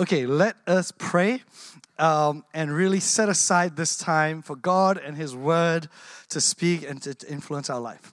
[0.00, 1.42] Okay, let us pray
[1.98, 5.88] um, and really set aside this time for God and His Word
[6.28, 8.12] to speak and to influence our life.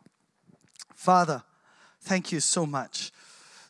[0.96, 1.44] Father,
[2.02, 3.12] thank you so much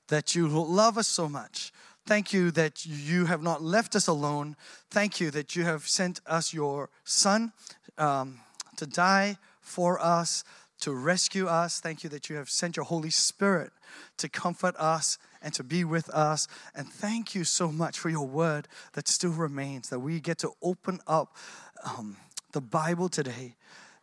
[0.08, 1.74] that you love us so much.
[2.06, 4.56] Thank you that you have not left us alone.
[4.90, 7.52] Thank you that you have sent us your Son
[7.98, 8.40] um,
[8.78, 10.46] to die for us,
[10.80, 11.82] to rescue us.
[11.82, 13.74] Thank you that you have sent your Holy Spirit
[14.20, 16.48] to comfort us and to be with us.
[16.74, 20.50] And thank you so much for your word that still remains, that we get to
[20.62, 21.38] open up
[21.86, 22.18] um,
[22.52, 23.56] the Bible today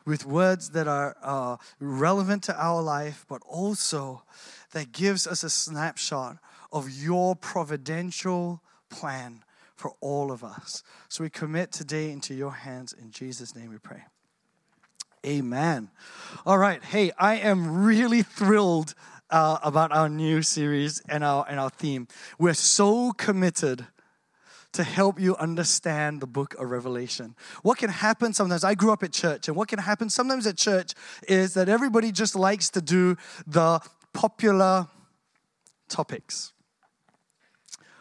[0.07, 4.23] with words that are uh, relevant to our life, but also
[4.71, 6.39] that gives us a snapshot
[6.73, 9.43] of your providential plan
[9.75, 10.85] for all of us.
[11.09, 12.93] So we commit today into your hands.
[12.93, 14.05] In Jesus' name we pray.
[15.27, 15.89] Amen.
[16.45, 16.83] All right.
[16.83, 18.95] Hey, I am really thrilled
[19.33, 22.07] uh, about our new series and our, and our theme.
[22.39, 23.87] We're so committed
[24.73, 27.35] to help you understand the book of Revelation.
[27.63, 30.57] What can happen sometimes, I grew up at church, and what can happen sometimes at
[30.57, 30.93] church
[31.29, 33.81] is that everybody just likes to do the
[34.13, 34.89] popular
[35.89, 36.53] topics.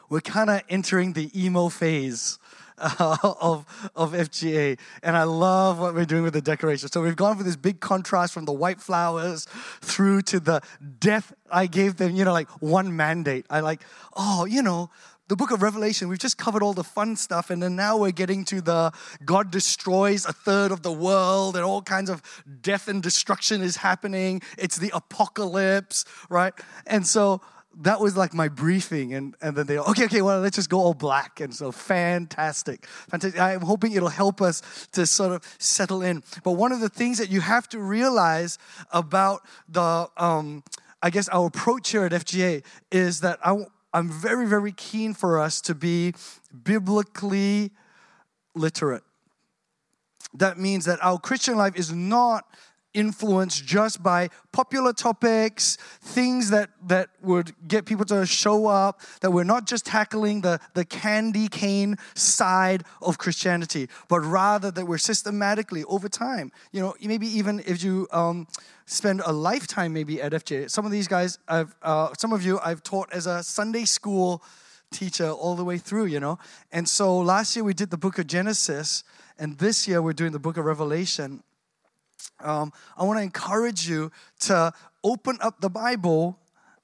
[0.10, 2.38] We're kind of entering the emo phase
[3.00, 3.66] of,
[3.96, 4.80] of FGA.
[5.04, 6.90] And I love what we're doing with the decoration.
[6.90, 9.46] So we've gone for this big contrast from the white flowers
[9.82, 10.62] through to the
[11.00, 11.34] death.
[11.52, 13.46] I gave them, you know, like one mandate.
[13.50, 13.82] I like,
[14.18, 14.90] oh, you know,
[15.28, 18.12] the book of Revelation, we've just covered all the fun stuff, and then now we're
[18.12, 18.92] getting to the
[19.24, 22.22] God destroys a third of the world, and all kinds of
[22.62, 24.42] death and destruction is happening.
[24.58, 26.54] It's the apocalypse, right?
[26.86, 27.40] And so
[27.80, 30.80] that was like my briefing and, and then they okay okay well let's just go
[30.80, 33.40] all black and so fantastic fantastic.
[33.40, 36.24] I'm hoping it'll help us to sort of settle in.
[36.44, 38.58] But one of the things that you have to realize
[38.92, 40.64] about the um,
[41.02, 45.40] i guess our approach here at fga is that I, i'm very very keen for
[45.40, 46.14] us to be
[46.64, 47.72] biblically
[48.54, 49.04] literate.
[50.34, 52.46] That means that our christian life is not
[52.94, 59.32] influenced just by popular topics, things that, that would get people to show up, that
[59.32, 64.98] we're not just tackling the, the candy cane side of Christianity, but rather that we're
[64.98, 66.52] systematically over time.
[66.72, 68.48] You know, maybe even if you um,
[68.86, 72.60] spend a lifetime maybe at FJ, some of these guys, I've, uh, some of you
[72.64, 74.44] I've taught as a Sunday school
[74.92, 76.38] teacher all the way through, you know.
[76.72, 79.04] And so last year we did the book of Genesis,
[79.40, 81.44] and this year we're doing the book of Revelation
[82.40, 84.12] um, I want to encourage you
[84.42, 84.74] to
[85.04, 86.40] open up the Bible,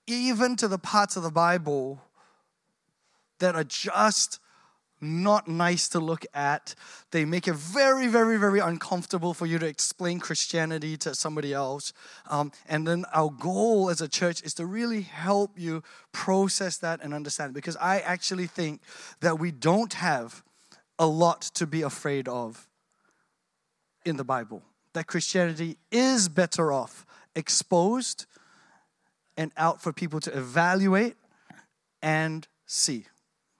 [0.05, 2.01] even to the parts of the Bible
[3.39, 4.39] that are just
[4.99, 6.73] not nice to look at.
[7.11, 11.93] They make it very, very, very uncomfortable for you to explain Christianity to somebody else.
[12.29, 17.03] Um, and then our goal as a church is to really help you process that
[17.03, 17.53] and understand.
[17.53, 18.81] Because I actually think
[19.21, 20.43] that we don't have
[20.97, 22.67] a lot to be afraid of
[24.03, 24.63] in the Bible
[24.97, 28.25] that Christianity is better off exposed
[29.37, 31.15] and out for people to evaluate
[32.01, 33.05] and see.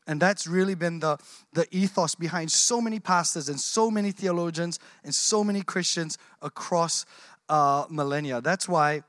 [0.08, 1.20] And that's really been the,
[1.54, 7.06] the ethos behind so many pastors and so many theologians and so many Christians across
[7.50, 8.42] uh, millennia.
[8.42, 9.04] That's why,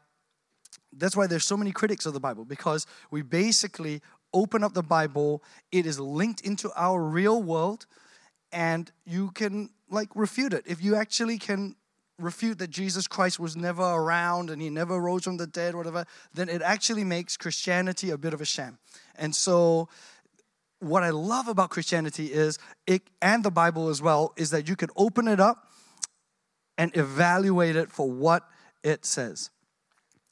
[0.92, 4.02] that's why there's so many critics of the Bible because we basically
[4.34, 7.86] open up the Bible, it is linked into our real world,
[8.52, 10.64] and you can like refute it.
[10.66, 11.74] If you actually can
[12.18, 16.04] refute that Jesus Christ was never around and he never rose from the dead, whatever,
[16.34, 18.78] then it actually makes Christianity a bit of a sham.
[19.16, 19.88] And so,
[20.80, 24.76] what I love about Christianity is it, and the Bible as well, is that you
[24.76, 25.66] can open it up
[26.76, 28.44] and evaluate it for what
[28.84, 29.50] it says.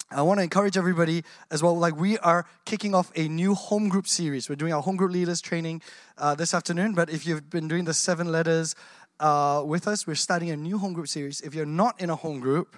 [0.08, 1.76] I want to encourage everybody as well.
[1.76, 4.48] Like, we are kicking off a new home group series.
[4.48, 5.82] We're doing our home group leaders training
[6.16, 6.94] uh, this afternoon.
[6.94, 8.76] But if you've been doing the seven letters
[9.20, 10.06] uh, with us.
[10.06, 11.40] We're starting a new home group series.
[11.40, 12.76] If you're not in a home group,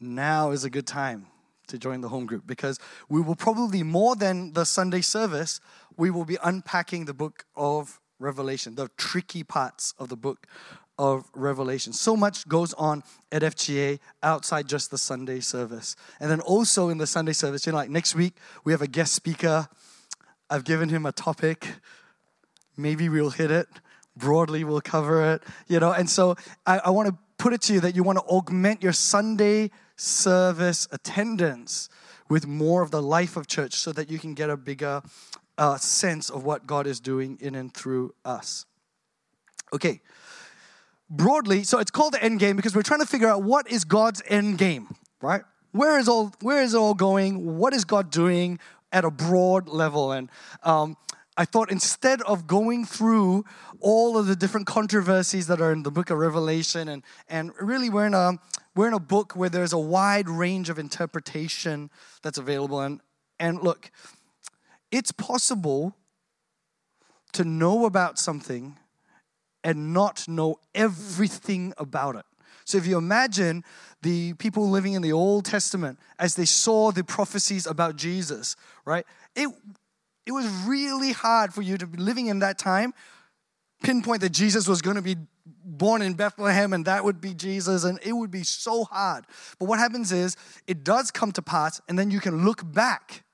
[0.00, 1.26] now is a good time
[1.68, 5.60] to join the home group because we will probably more than the Sunday service,
[5.96, 10.46] we will be unpacking the book of Revelation, the tricky parts of the book
[10.98, 11.92] of Revelation.
[11.92, 13.02] So much goes on
[13.32, 15.96] at FGA outside just the Sunday service.
[16.18, 18.34] And then also in the Sunday service, you know, like next week,
[18.64, 19.68] we have a guest speaker.
[20.50, 21.66] I've given him a topic.
[22.76, 23.68] Maybe we'll hit it
[24.16, 25.92] broadly we'll cover it, you know.
[25.92, 26.36] And so
[26.66, 29.70] I, I want to put it to you that you want to augment your Sunday
[29.96, 31.88] service attendance
[32.28, 35.02] with more of the life of church so that you can get a bigger
[35.58, 38.66] uh, sense of what God is doing in and through us.
[39.72, 40.00] Okay,
[41.08, 43.84] broadly, so it's called the end game because we're trying to figure out what is
[43.84, 45.42] God's end game, right?
[45.72, 47.58] Where is all where is it all going?
[47.58, 48.58] What is God doing
[48.92, 50.12] at a broad level?
[50.12, 50.30] And
[50.62, 50.96] um,
[51.40, 53.46] I thought instead of going through
[53.80, 57.88] all of the different controversies that are in the book of Revelation, and, and really
[57.88, 58.32] we're in, a,
[58.76, 61.88] we're in a book where there's a wide range of interpretation
[62.22, 62.82] that's available.
[62.82, 63.00] And,
[63.38, 63.90] and look,
[64.90, 65.96] it's possible
[67.32, 68.76] to know about something
[69.64, 72.26] and not know everything about it.
[72.66, 73.64] So if you imagine
[74.02, 79.06] the people living in the Old Testament as they saw the prophecies about Jesus, right?
[79.34, 79.48] It
[80.30, 82.94] it was really hard for you to be living in that time,
[83.82, 85.16] pinpoint that Jesus was going to be
[85.64, 89.24] born in Bethlehem and that would be Jesus, and it would be so hard.
[89.58, 90.36] But what happens is
[90.68, 93.24] it does come to pass, and then you can look back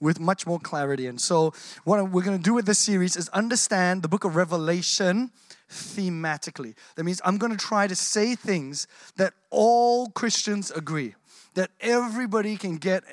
[0.00, 1.06] with much more clarity.
[1.06, 1.52] And so,
[1.84, 5.30] what we're going to do with this series is understand the book of Revelation
[5.70, 6.74] thematically.
[6.96, 8.86] That means I'm going to try to say things
[9.16, 11.16] that all Christians agree,
[11.52, 13.04] that everybody can get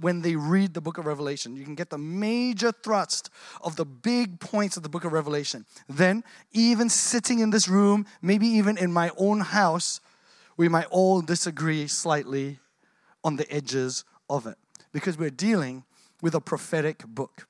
[0.00, 1.56] when they read the book of Revelation.
[1.56, 3.30] You can get the major thrust
[3.60, 5.64] of the big points of the book of Revelation.
[5.88, 10.00] Then, even sitting in this room, maybe even in my own house,
[10.56, 12.58] we might all disagree slightly
[13.24, 14.56] on the edges of it
[14.92, 15.84] because we're dealing
[16.20, 17.46] with a prophetic book.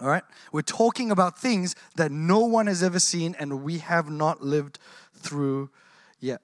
[0.00, 0.24] All right?
[0.52, 4.78] We're talking about things that no one has ever seen and we have not lived
[5.14, 5.70] through
[6.20, 6.40] yet.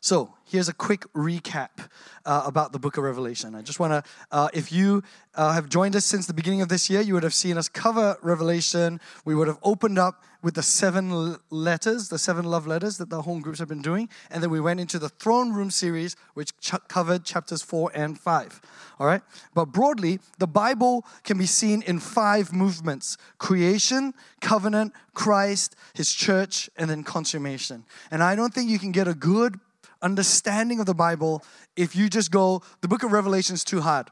[0.00, 1.88] So, here's a quick recap
[2.24, 3.56] uh, about the book of Revelation.
[3.56, 5.02] I just want to, uh, if you
[5.34, 7.68] uh, have joined us since the beginning of this year, you would have seen us
[7.68, 9.00] cover Revelation.
[9.24, 13.22] We would have opened up with the seven letters, the seven love letters that the
[13.22, 14.08] home groups have been doing.
[14.30, 18.16] And then we went into the throne room series, which ch- covered chapters four and
[18.16, 18.60] five.
[19.00, 19.22] All right?
[19.54, 26.70] But broadly, the Bible can be seen in five movements creation, covenant, Christ, his church,
[26.76, 27.84] and then consummation.
[28.12, 29.58] And I don't think you can get a good
[30.04, 31.42] understanding of the Bible
[31.76, 34.10] if you just go, the book of Revelation is too hard.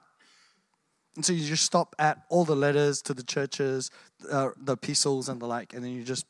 [1.14, 3.90] And so you just stop at all the letters to the churches,
[4.30, 6.26] uh, the epistles and the like, and then you just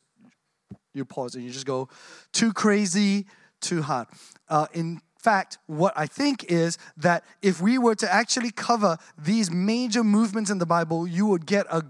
[0.92, 1.88] you pause and you just go,
[2.32, 3.26] too crazy,
[3.60, 4.08] too hard.
[4.48, 9.50] Uh, in fact, what I think is that if we were to actually cover these
[9.50, 11.84] major movements in the Bible, you would get a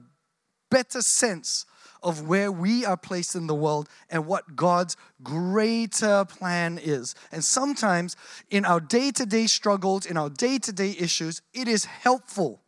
[0.71, 1.65] better sense
[2.03, 7.15] of where we are placed in the world and what God's greater plan is.
[7.31, 8.17] And sometimes
[8.51, 12.61] in our day to day struggles, in our day to day issues, it is helpful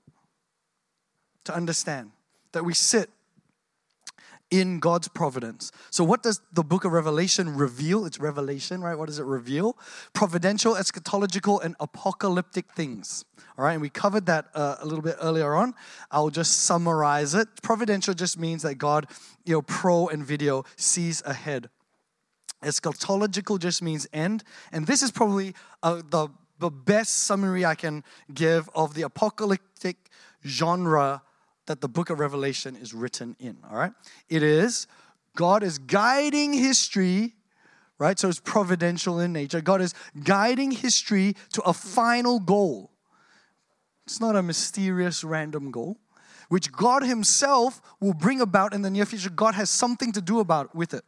[1.44, 2.10] to understand
[2.52, 3.10] that we sit
[4.50, 5.73] in God's providence.
[5.91, 8.05] So, what does the book of Revelation reveal?
[8.06, 8.96] It's revelation, right?
[8.96, 9.76] What does it reveal?
[10.12, 13.25] Providential, eschatological, and apocalyptic things.
[13.58, 15.75] All right, and we covered that uh, a little bit earlier on.
[16.11, 17.49] I'll just summarize it.
[17.62, 19.06] Providential just means that God,
[19.44, 21.69] you know, pro and video sees ahead.
[22.62, 28.05] Eschatological just means end, and this is probably uh, the the best summary I can
[28.32, 29.96] give of the apocalyptic
[30.46, 31.23] genre
[31.66, 33.93] that the book of Revelation is written in, all right?
[34.28, 34.87] It is
[35.37, 37.34] God is guiding history,
[37.99, 38.19] right?
[38.19, 39.61] So it's providential in nature.
[39.61, 42.90] God is guiding history to a final goal.
[44.06, 45.99] It's not a mysterious random goal,
[46.49, 49.31] which God Himself will bring about in the near future.
[49.31, 51.05] God has something to do about with it.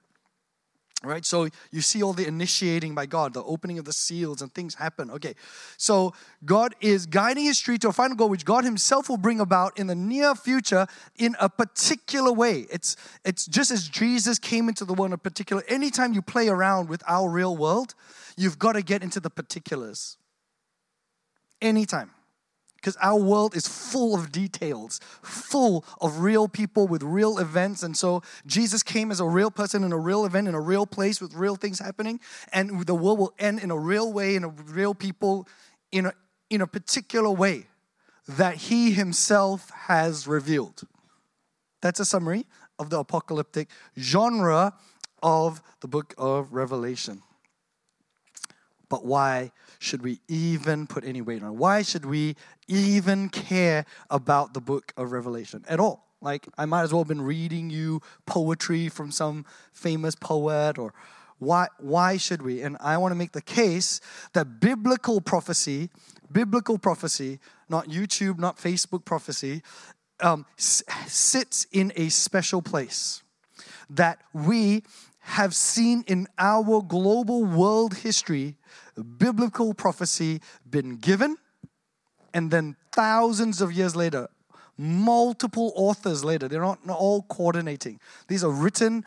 [1.05, 1.27] Right?
[1.27, 4.75] So you see all the initiating by God, the opening of the seals and things
[4.75, 5.11] happen.
[5.11, 5.35] Okay.
[5.77, 6.15] So
[6.45, 9.79] God is guiding His history to a final goal which God himself will bring about
[9.79, 12.67] in the near future in a particular way.
[12.71, 16.49] It's it's just as Jesus came into the world in a particular anytime you play
[16.49, 17.95] around with our real world,
[18.37, 20.17] you've got to get into the particulars.
[21.61, 22.11] Anytime
[22.87, 27.83] because our world is full of details, full of real people with real events.
[27.83, 30.87] And so Jesus came as a real person in a real event, in a real
[30.87, 32.21] place with real things happening.
[32.53, 35.49] And the world will end in a real way, in a real people,
[35.91, 36.13] in a,
[36.49, 37.67] in a particular way
[38.29, 40.83] that he himself has revealed.
[41.83, 42.47] That's a summary
[42.79, 44.75] of the apocalyptic genre
[45.25, 47.21] of the book of Revelation.
[48.89, 51.57] But why should we even put any weight on it?
[51.57, 52.37] Why should we
[52.69, 56.07] even care about the book of Revelation at all?
[56.21, 60.95] Like, I might as well have been reading you poetry from some famous poet, or
[61.39, 62.63] why, why should we?
[62.63, 64.01] And I want to make the case
[64.33, 65.91] that biblical prophecy,
[66.33, 67.39] biblical prophecy,
[67.69, 69.63] not YouTube, not Facebook prophecy,
[70.21, 73.23] um, sits in a special place.
[73.91, 74.83] That we
[75.21, 78.57] have seen in our global world history
[79.03, 81.37] biblical prophecy been given,
[82.33, 84.29] and then thousands of years later,
[84.77, 88.01] multiple authors later, they're not, all coordinating.
[88.29, 89.05] These are written,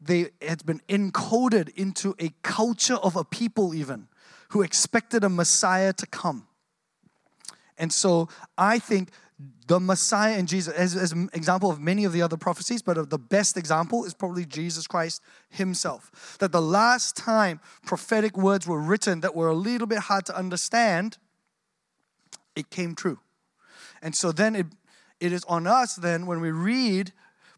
[0.00, 4.08] they it's been encoded into a culture of a people even
[4.50, 6.46] who expected a Messiah to come.
[7.76, 9.10] And so I think
[9.66, 13.08] the Messiah and Jesus, as, as an example of many of the other prophecies, but
[13.08, 16.36] the best example is probably Jesus Christ himself.
[16.38, 20.36] That the last time prophetic words were written that were a little bit hard to
[20.36, 21.16] understand,
[22.54, 23.20] it came true.
[24.02, 24.66] And so then it,
[25.18, 27.12] it is on us then when we read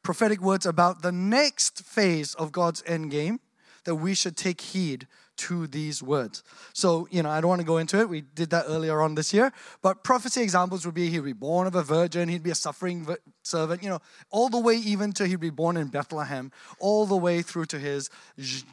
[0.05, 3.41] prophetic words about the next phase of God's end game
[3.85, 6.43] that we should take heed to these words.
[6.73, 8.09] So, you know, I don't want to go into it.
[8.09, 9.53] We did that earlier on this year.
[9.83, 13.07] But prophecy examples would be he'd be born of a virgin, he'd be a suffering
[13.43, 14.01] servant, you know,
[14.31, 17.79] all the way even to he'd be born in Bethlehem, all the way through to
[17.79, 18.11] his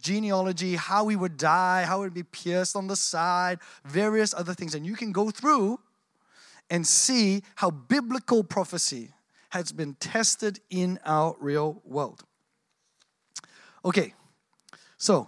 [0.02, 4.54] genealogy, how he would die, how he would be pierced on the side, various other
[4.54, 4.76] things.
[4.76, 5.80] And you can go through
[6.70, 9.12] and see how biblical prophecy
[9.50, 12.24] has been tested in our real world.
[13.86, 14.14] Okay,
[14.98, 15.28] so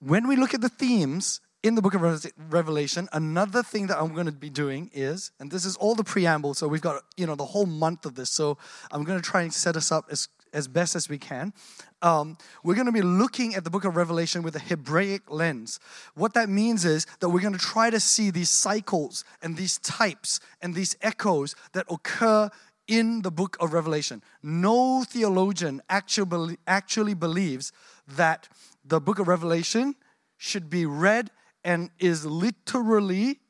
[0.00, 4.14] when we look at the themes in the book of Revelation, another thing that I'm
[4.14, 7.26] going to be doing is, and this is all the preamble, so we've got you
[7.26, 8.58] know the whole month of this, so
[8.92, 11.52] I'm going to try and set us up as as best as we can.
[12.00, 15.78] Um, we're going to be looking at the book of Revelation with a Hebraic lens.
[16.14, 19.78] What that means is that we're going to try to see these cycles and these
[19.78, 22.50] types and these echoes that occur
[22.86, 24.22] in the book of Revelation.
[24.42, 27.72] No theologian actually, actually believes
[28.08, 28.48] that
[28.88, 29.94] the book of Revelation
[30.36, 31.30] should be read
[31.64, 33.40] and is literally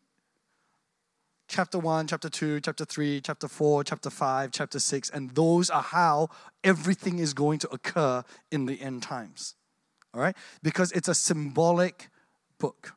[1.46, 5.82] chapter 1, chapter 2, chapter 3, chapter 4, chapter 5, chapter 6, and those are
[5.82, 6.28] how
[6.64, 9.54] everything is going to occur in the end times.
[10.12, 10.36] All right?
[10.62, 12.08] Because it's a symbolic
[12.58, 12.94] book.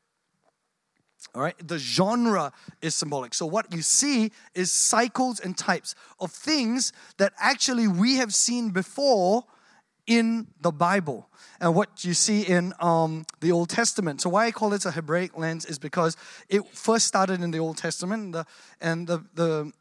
[1.36, 3.36] All right, the genre is symbolic.
[3.36, 8.72] So, what you see is cycles and types of things that actually we have seen
[8.72, 9.46] before
[10.08, 11.30] in the Bible
[11.60, 14.22] and what you see in um, the Old Testament.
[14.22, 16.18] So why I call it a Hebraic lens is because
[16.50, 18.46] it first started in the Old Testament, the,
[18.80, 19.72] and the, the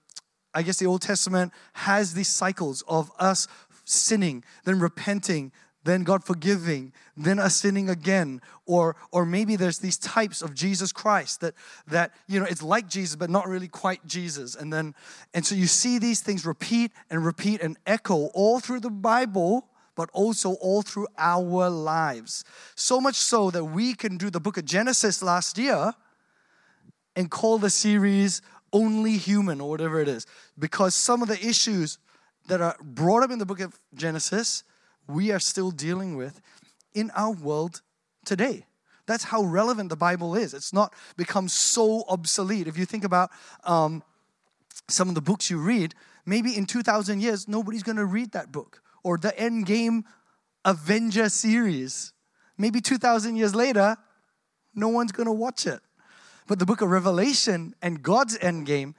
[0.55, 3.47] I guess the Old Testament has these cycles of us
[3.85, 5.53] sinning, then repenting,
[5.85, 10.93] then God forgiving, then us sinning again, or or maybe there's these types of Jesus
[10.93, 11.55] Christ that
[11.87, 14.95] that you know it's like Jesus but not really quite Jesus, and then
[15.33, 19.69] and so you see these things repeat and repeat and echo all through the Bible,
[19.94, 22.44] but also all through our lives.
[22.75, 25.94] So much so that we can do the book of Genesis last year
[27.16, 28.40] and call the series
[28.73, 30.26] Only Human or whatever it is.
[30.59, 31.99] Because some of the issues
[32.47, 34.64] that are brought up in the book of Genesis,
[35.06, 36.40] we are still dealing with
[36.94, 37.82] in our world
[38.25, 38.66] today.
[39.06, 40.54] That's how relevant the Bible is.
[40.54, 42.68] It's not become so obsolete.
[42.68, 43.30] If you think about
[43.64, 44.02] um,
[44.88, 45.94] some of the books you read,
[46.25, 50.04] maybe in 2,000 years, nobody's going to read that book or the Endgame
[50.64, 52.12] Avenger series.
[52.59, 53.97] Maybe 2,000 years later,
[54.75, 55.80] no one's gonna watch it.
[56.47, 58.95] But the book of Revelation and God's Endgame,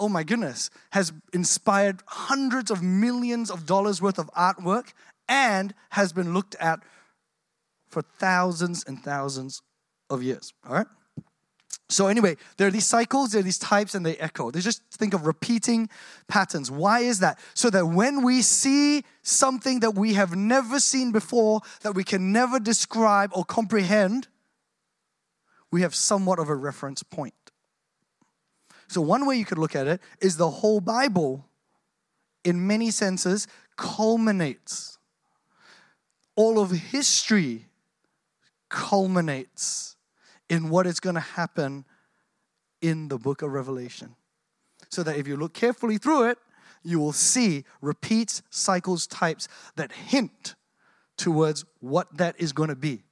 [0.00, 4.92] oh my goodness, has inspired hundreds of millions of dollars worth of artwork
[5.28, 6.80] and has been looked at
[7.88, 9.62] for thousands and thousands
[10.10, 10.52] of years.
[10.66, 10.86] All right?
[11.90, 14.50] So, anyway, there are these cycles, there are these types, and they echo.
[14.50, 15.88] They just think of repeating
[16.28, 16.70] patterns.
[16.70, 17.38] Why is that?
[17.54, 22.30] So that when we see something that we have never seen before, that we can
[22.30, 24.28] never describe or comprehend,
[25.70, 27.34] we have somewhat of a reference point.
[28.88, 31.46] So, one way you could look at it is the whole Bible,
[32.44, 34.98] in many senses, culminates.
[36.36, 37.66] All of history
[38.68, 39.96] culminates
[40.48, 41.84] in what is going to happen
[42.80, 44.14] in the book of Revelation.
[44.88, 46.38] So that if you look carefully through it,
[46.82, 50.54] you will see repeats, cycles, types that hint
[51.16, 53.02] towards what that is going to be.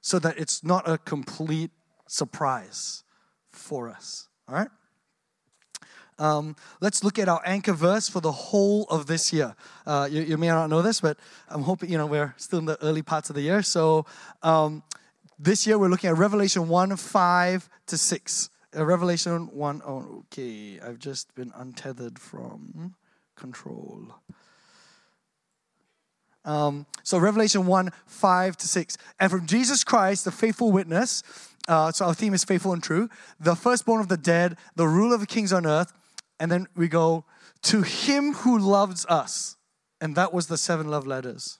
[0.00, 1.72] So that it's not a complete
[2.06, 3.02] surprise
[3.50, 4.28] for us.
[4.48, 4.68] All right?
[6.18, 9.54] Um, let's look at our anchor verse for the whole of this year.
[9.86, 12.64] Uh, you, you, may not know this, but I'm hoping, you know, we're still in
[12.64, 13.62] the early parts of the year.
[13.62, 14.06] So
[14.42, 14.82] um,
[15.38, 18.50] this year we're looking at Revelation 1 5 to 6.
[18.76, 22.94] Uh, Revelation 1, oh, okay, I've just been untethered from
[23.36, 24.14] control.
[26.44, 28.98] Um, so Revelation 1 5 to 6.
[29.18, 31.22] And from Jesus Christ, the faithful witness,
[31.68, 33.08] uh, so our theme is faithful and true,
[33.40, 35.92] the firstborn of the dead, the ruler of the kings on earth.
[36.38, 37.24] And then we go
[37.62, 39.56] to him who loves us.
[40.00, 41.58] And that was the seven love letters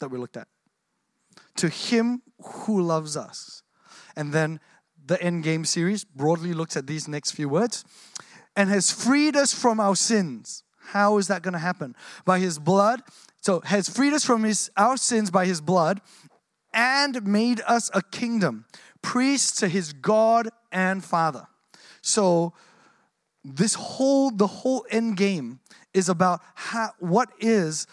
[0.00, 0.48] that we looked at
[1.56, 3.62] to him who loves us.
[4.16, 4.60] And then
[5.04, 7.84] the End Game series broadly looks at these next few words
[8.56, 10.64] and has freed us from our sins.
[10.78, 11.94] How is that going to happen?
[12.24, 13.02] By his blood.
[13.40, 16.00] So has freed us from his our sins by his blood
[16.72, 18.66] and made us a kingdom,
[19.02, 21.46] priests to his God and Father.
[22.02, 22.52] So
[23.44, 25.60] this whole the whole end game
[25.94, 27.86] is about how, what is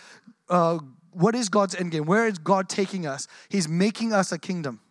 [0.49, 0.79] uh,
[1.15, 2.05] what is God's end game?
[2.05, 3.27] Where is God taking us?
[3.49, 4.81] He's making us a kingdom,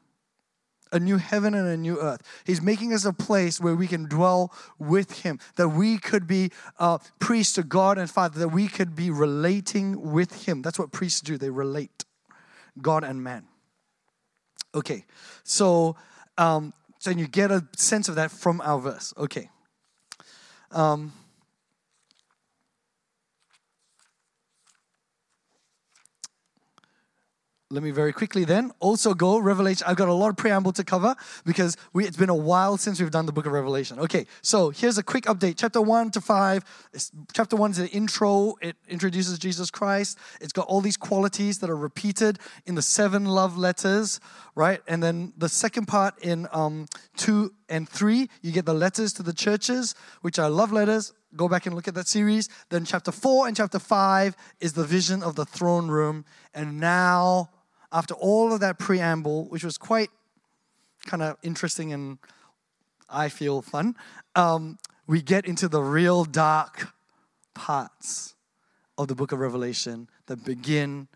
[0.93, 2.23] a new heaven and a new earth.
[2.45, 6.50] He's making us a place where we can dwell with Him, that we could be
[6.79, 10.62] uh, priests to God and Father, that we could be relating with Him.
[10.62, 12.05] That's what priests do, they relate
[12.81, 13.47] God and man.
[14.75, 15.05] Okay,
[15.45, 15.97] so
[16.38, 19.12] um, so you get a sense of that from our verse.
[19.19, 19.50] Okay.
[20.71, 21.12] Um,
[27.73, 28.71] let me very quickly then.
[28.81, 32.29] Also go revelation i've got a lot of preamble to cover because we, it's been
[32.29, 33.99] a while since we've done the book of revelation.
[33.99, 35.55] Okay so here's a quick update.
[35.57, 36.91] Chapter 1 to 5
[37.33, 38.55] chapter 1 is the intro.
[38.61, 40.19] It introduces jesus christ.
[40.41, 44.21] It's got all these qualities that are repeated in the seven love letters
[44.55, 44.83] right?
[44.87, 46.87] And then the second part in um,
[47.17, 51.14] 2 and 3 you get the letters to the churches which are love letters.
[51.35, 52.50] Go back and look at that series.
[52.69, 56.26] Then chapter 4 and chapter 5 is the vision of the throne room.
[56.52, 57.49] And now
[57.93, 60.11] after all of that preamble, which was quite
[61.07, 62.19] kind of interesting and
[63.09, 63.97] I feel fun,
[64.35, 66.89] um, we get into the real dark
[67.55, 68.35] parts
[68.97, 71.09] of the book of Revelation that begin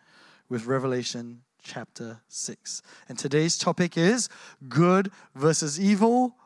[0.49, 2.83] with Revelation chapter 6.
[3.09, 4.28] And today's topic is
[4.68, 6.37] good versus evil,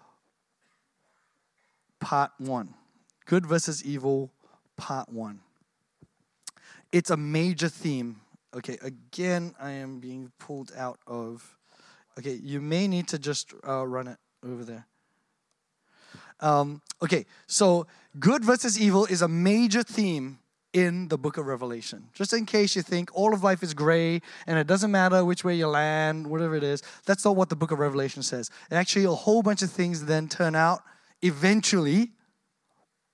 [1.98, 2.74] part 1.
[3.26, 4.30] Good versus evil,
[4.76, 5.40] part 1.
[6.92, 8.19] It's a major theme
[8.54, 11.56] Okay, again, I am being pulled out of.
[12.18, 14.86] Okay, you may need to just uh, run it over there.
[16.40, 17.86] Um, okay, so
[18.18, 20.38] good versus evil is a major theme
[20.72, 22.08] in the book of Revelation.
[22.12, 25.44] Just in case you think all of life is gray and it doesn't matter which
[25.44, 28.50] way you land, whatever it is, that's not what the book of Revelation says.
[28.70, 30.82] And actually, a whole bunch of things then turn out
[31.22, 32.12] eventually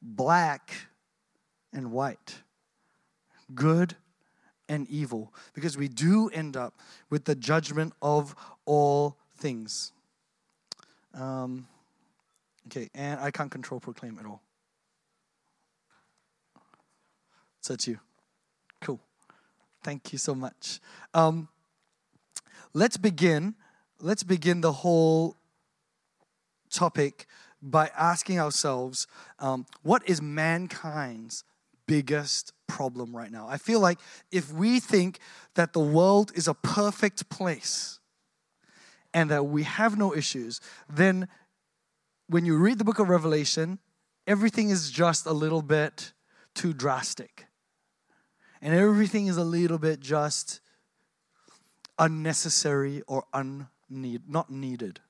[0.00, 0.70] black
[1.72, 2.42] and white.
[3.54, 3.96] Good
[4.68, 6.74] and evil because we do end up
[7.10, 9.92] with the judgment of all things.
[11.14, 11.66] Um,
[12.66, 14.42] okay, and I can't control proclaim at all.
[17.60, 17.98] So it's you.
[18.80, 19.00] Cool.
[19.82, 20.80] Thank you so much.
[21.14, 21.48] Um,
[22.74, 23.54] let's begin.
[24.00, 25.36] Let's begin the whole
[26.70, 27.26] topic
[27.62, 29.06] by asking ourselves
[29.38, 31.44] um, what is mankind's
[31.86, 33.46] biggest problem right now.
[33.48, 33.98] I feel like
[34.30, 35.18] if we think
[35.54, 38.00] that the world is a perfect place
[39.14, 41.28] and that we have no issues, then
[42.28, 43.78] when you read the book of Revelation,
[44.26, 46.12] everything is just a little bit
[46.54, 47.46] too drastic.
[48.60, 50.60] And everything is a little bit just
[51.98, 55.00] unnecessary or unneed, not needed.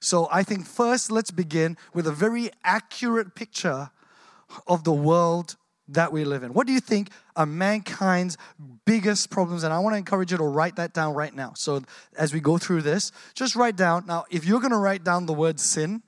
[0.00, 3.90] So I think first let's begin with a very accurate picture
[4.66, 5.56] of the world
[5.88, 6.52] that we live in.
[6.52, 8.36] What do you think are mankind's
[8.84, 9.62] biggest problems?
[9.64, 11.52] And I want to encourage you to write that down right now.
[11.56, 11.82] So
[12.16, 14.04] as we go through this, just write down.
[14.06, 16.02] Now, if you're going to write down the word sin,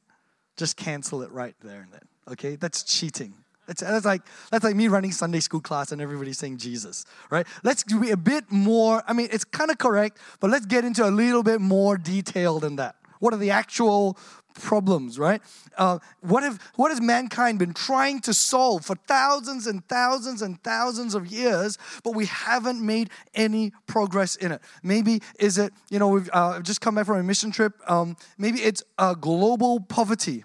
[0.57, 2.03] just cancel it right there and then.
[2.33, 2.57] Okay?
[2.57, 3.35] That's cheating.
[3.67, 7.47] That's, that's like that's like me running Sunday school class and everybody saying Jesus, right?
[7.63, 9.05] Let's be a bit more.
[9.07, 12.59] I mean, it's kind of correct, but let's get into a little bit more detail
[12.59, 12.97] than that.
[13.21, 14.19] What are the actual
[14.61, 15.43] problems, right?
[15.77, 20.63] Uh, what, have, what has mankind been trying to solve for thousands and thousands and
[20.63, 24.61] thousands of years, but we haven't made any progress in it?
[24.83, 27.73] Maybe is it, you know, we've uh, just come back from a mission trip.
[27.91, 30.45] Um, maybe it's uh, global poverty.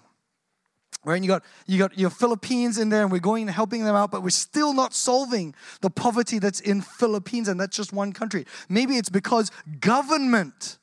[1.04, 3.84] Right, and you got you got your Philippines in there, and we're going and helping
[3.84, 7.92] them out, but we're still not solving the poverty that's in Philippines, and that's just
[7.92, 8.44] one country.
[8.68, 10.78] Maybe it's because government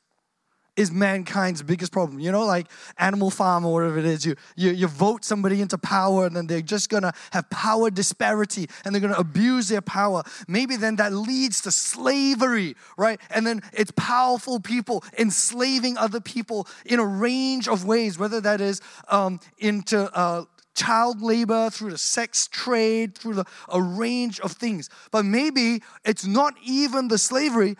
[0.76, 2.18] is mankind's biggest problem.
[2.18, 2.66] You know, like
[2.98, 4.26] Animal Farm or whatever it is.
[4.26, 8.68] You, you, you vote somebody into power and then they're just gonna have power disparity
[8.84, 10.22] and they're gonna abuse their power.
[10.48, 13.20] Maybe then that leads to slavery, right?
[13.30, 18.60] And then it's powerful people enslaving other people in a range of ways, whether that
[18.60, 24.52] is um, into uh, child labor, through the sex trade, through the, a range of
[24.52, 24.90] things.
[25.12, 27.76] But maybe it's not even the slavery,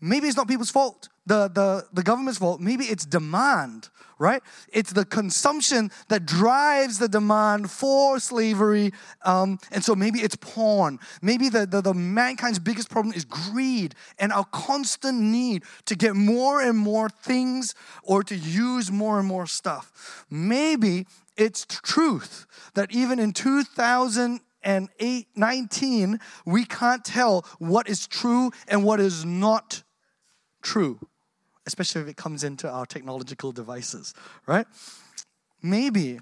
[0.00, 2.60] maybe it's not people's fault the, the, the government's fault.
[2.60, 4.42] Maybe it's demand, right?
[4.72, 8.92] It's the consumption that drives the demand for slavery.
[9.24, 10.98] Um, and so maybe it's porn.
[11.20, 16.16] Maybe the, the, the mankind's biggest problem is greed and our constant need to get
[16.16, 20.26] more and more things or to use more and more stuff.
[20.28, 21.06] Maybe
[21.36, 28.98] it's truth that even in 2008, 19, we can't tell what is true and what
[28.98, 29.84] is not
[30.62, 30.98] true
[31.66, 34.14] especially if it comes into our technological devices,
[34.46, 34.66] right?
[35.62, 36.18] Maybe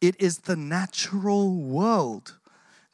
[0.00, 2.36] it is the natural world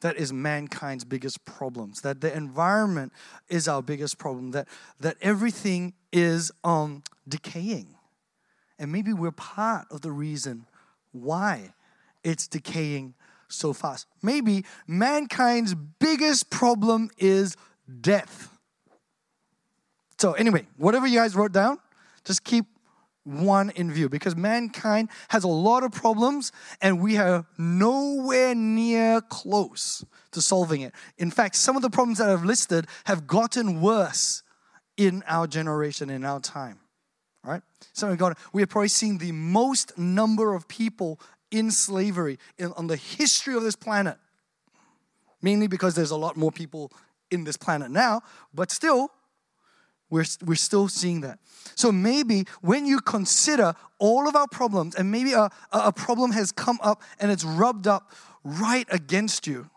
[0.01, 3.11] that is mankind's biggest problems that the environment
[3.49, 4.67] is our biggest problem that
[4.99, 7.95] that everything is um decaying.
[8.79, 10.67] And maybe we're part of the reason
[11.11, 11.73] why
[12.23, 13.15] it's decaying
[13.47, 14.05] so fast.
[14.21, 17.55] Maybe mankind's biggest problem is
[18.01, 18.56] death
[20.17, 21.77] so anyway whatever you guys wrote down
[22.23, 22.65] just keep
[23.27, 26.51] one in view because mankind has a lot of problems
[26.81, 30.93] and we are nowhere near close to solving it.
[31.17, 34.43] In fact, some of the problems that I've listed have gotten worse
[34.95, 36.79] in our generation, in our time.
[37.43, 37.61] All right?
[37.93, 41.19] So oh we are probably seeing the most number of people
[41.51, 44.17] in slavery in, on the history of this planet.
[45.41, 46.91] Mainly because there's a lot more people
[47.29, 48.21] in this planet now,
[48.53, 49.11] but still,
[50.09, 51.39] we're, we're still seeing that.
[51.75, 56.51] So maybe when you consider all of our problems, and maybe a, a problem has
[56.51, 58.11] come up and it's rubbed up
[58.43, 59.69] right against you,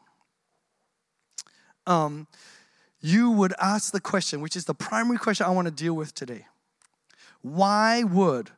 [1.86, 2.26] um,
[3.00, 6.14] you would ask the question, which is the primary question I want to deal with
[6.14, 6.46] today.
[7.42, 8.50] Why would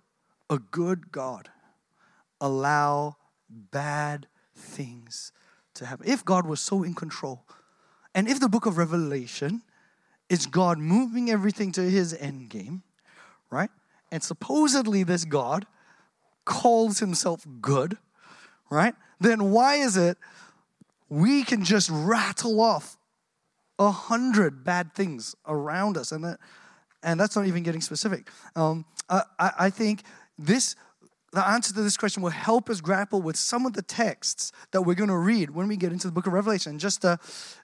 [0.50, 1.48] a good God
[2.40, 3.16] allow
[3.48, 5.32] bad things
[5.74, 6.08] to happen?
[6.08, 7.44] If God was so in control,
[8.14, 9.62] and if the book of Revelation
[10.32, 12.82] is God moving everything to his end game,
[13.50, 13.68] right?
[14.10, 15.66] And supposedly this God
[16.46, 17.98] calls himself good,
[18.70, 18.94] right?
[19.20, 20.16] Then why is it
[21.10, 22.96] we can just rattle off
[23.78, 26.12] a hundred bad things around us?
[26.12, 26.40] And that,
[27.02, 28.30] and that's not even getting specific.
[28.56, 30.02] Um, I, I think
[30.38, 30.76] this
[31.32, 34.82] the answer to this question will help us grapple with some of the texts that
[34.82, 36.78] we're going to read when we get into the book of Revelation.
[36.78, 37.16] Just uh,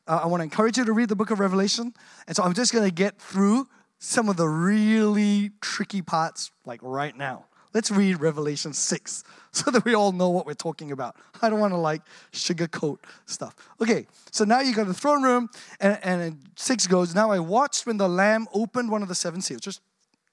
[0.07, 1.93] uh, I want to encourage you to read the book of Revelation.
[2.27, 6.81] And so I'm just going to get through some of the really tricky parts like
[6.83, 7.45] right now.
[7.75, 11.17] Let's read Revelation 6 so that we all know what we're talking about.
[11.43, 12.01] I don't want to like
[12.33, 13.55] sugarcoat stuff.
[13.83, 17.87] Okay, so now you got the throne room, and, and 6 goes, Now I watched
[17.87, 19.61] when the Lamb opened one of the seven seals.
[19.61, 19.83] Just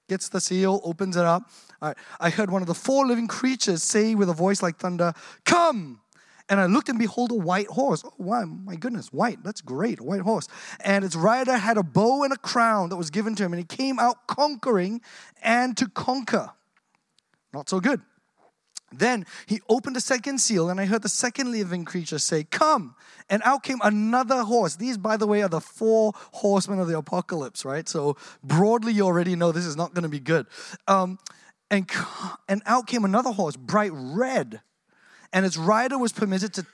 [0.08, 1.50] gets the seal, opens it up.
[1.80, 5.12] I heard one of the four living creatures say with a voice like thunder,
[5.44, 6.00] Come!
[6.48, 8.04] And I looked and behold a white horse.
[8.04, 9.42] Oh, wow, my goodness, white.
[9.42, 10.46] That's great, a white horse.
[10.80, 13.58] And its rider had a bow and a crown that was given to him, and
[13.58, 15.00] he came out conquering
[15.42, 16.52] and to conquer.
[17.52, 18.00] Not so good.
[18.92, 22.94] Then he opened the second seal, and I heard the second living creature say, Come!
[23.28, 24.76] And out came another horse.
[24.76, 27.88] These, by the way, are the four horsemen of the apocalypse, right?
[27.88, 30.46] So broadly, you already know this is not going to be good.
[30.86, 31.18] Um,
[31.70, 31.90] and,
[32.48, 34.60] and out came another horse, bright red,
[35.32, 36.66] and its rider was permitted to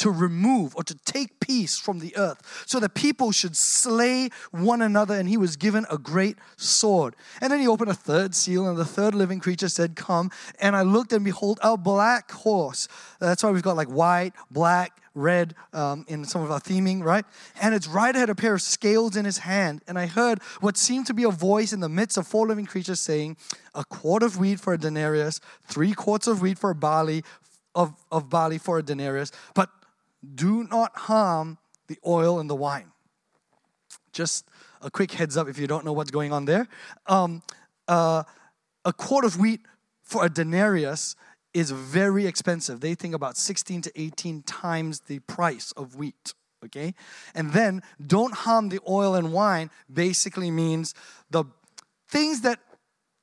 [0.00, 4.80] to remove or to take peace from the earth so that people should slay one
[4.80, 5.14] another.
[5.14, 7.14] And he was given a great sword.
[7.42, 10.30] And then he opened a third seal and the third living creature said come.
[10.58, 12.88] And i looked and behold a black horse.
[13.20, 17.24] That's why we've got like white black red um, in some of our theming right
[17.60, 20.76] and its rider had a pair of scales in his hand and i heard what
[20.76, 23.36] seemed to be a voice in the midst of four living creatures saying
[23.74, 27.24] a quart of wheat for a denarius three quarts of wheat for a barley
[27.74, 29.70] of, of barley for a denarius but
[30.34, 32.92] do not harm the oil and the wine.
[34.12, 34.48] Just
[34.82, 36.68] a quick heads up if you don't know what's going on there.
[37.06, 37.42] Um,
[37.88, 38.24] uh,
[38.84, 39.60] a quart of wheat
[40.02, 41.16] for a denarius
[41.52, 42.80] is very expensive.
[42.80, 46.34] They think about 16 to 18 times the price of wheat.
[46.64, 46.94] Okay?
[47.34, 50.94] And then don't harm the oil and wine basically means
[51.30, 51.44] the
[52.08, 52.60] things that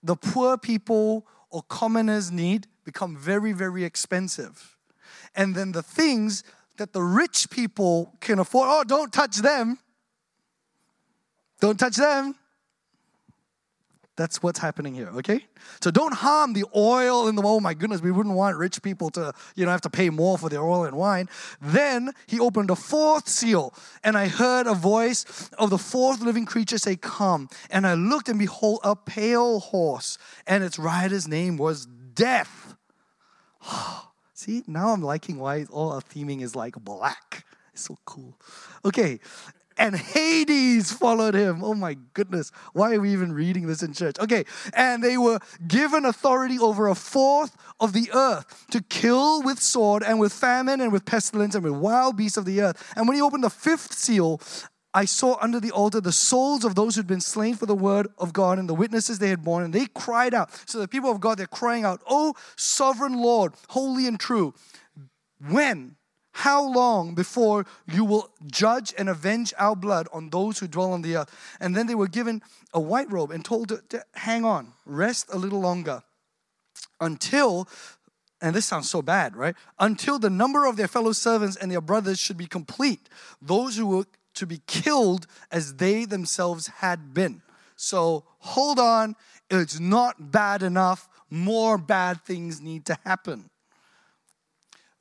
[0.04, 4.78] the poor people or commoners need become very, very expensive.
[5.36, 6.44] And then the things
[6.78, 8.68] that the rich people can afford.
[8.72, 9.80] Oh, don't touch them.
[11.60, 12.36] Don't touch them.
[14.18, 15.46] That's what's happening here, okay?
[15.80, 19.12] So don't harm the oil and the oh my goodness, we wouldn't want rich people
[19.12, 21.30] to, you know, have to pay more for their oil and wine.
[21.62, 26.48] Then he opened a fourth seal, and I heard a voice of the fourth living
[26.48, 27.48] creature say, Come.
[27.70, 32.76] And I looked and behold a pale horse, and its rider's name was Death.
[34.34, 37.46] See, now I'm liking why all our theming is like black.
[37.74, 38.36] It's so cool.
[38.84, 39.20] Okay,
[39.78, 41.64] and Hades followed him.
[41.64, 42.52] Oh my goodness.
[42.74, 44.20] Why are we even reading this in church?
[44.20, 49.62] Okay, and they were given authority over a fourth of the earth to kill with
[49.62, 52.94] sword and with famine and with pestilence and with wild beasts of the earth.
[52.96, 54.42] And when he opened the fifth seal,
[54.94, 58.08] I saw under the altar the souls of those who'd been slain for the word
[58.18, 60.50] of God and the witnesses they had borne, and they cried out.
[60.66, 64.56] So the people of God, they're crying out, Oh, sovereign Lord, holy and true,
[65.50, 65.98] when,
[66.38, 71.02] how long before you will judge and avenge our blood on those who dwell on
[71.02, 71.58] the earth?
[71.60, 72.44] And then they were given
[72.76, 76.04] a white robe and told to, to hang on, rest a little longer
[77.02, 77.68] until
[78.40, 79.56] and this sounds so bad, right?
[79.80, 83.10] Until the number of their fellow servants and their brothers should be complete,
[83.42, 87.42] those who were to be killed as they themselves had been.
[87.76, 89.16] So hold on,
[89.50, 91.10] it's not bad enough.
[91.32, 93.50] More bad things need to happen.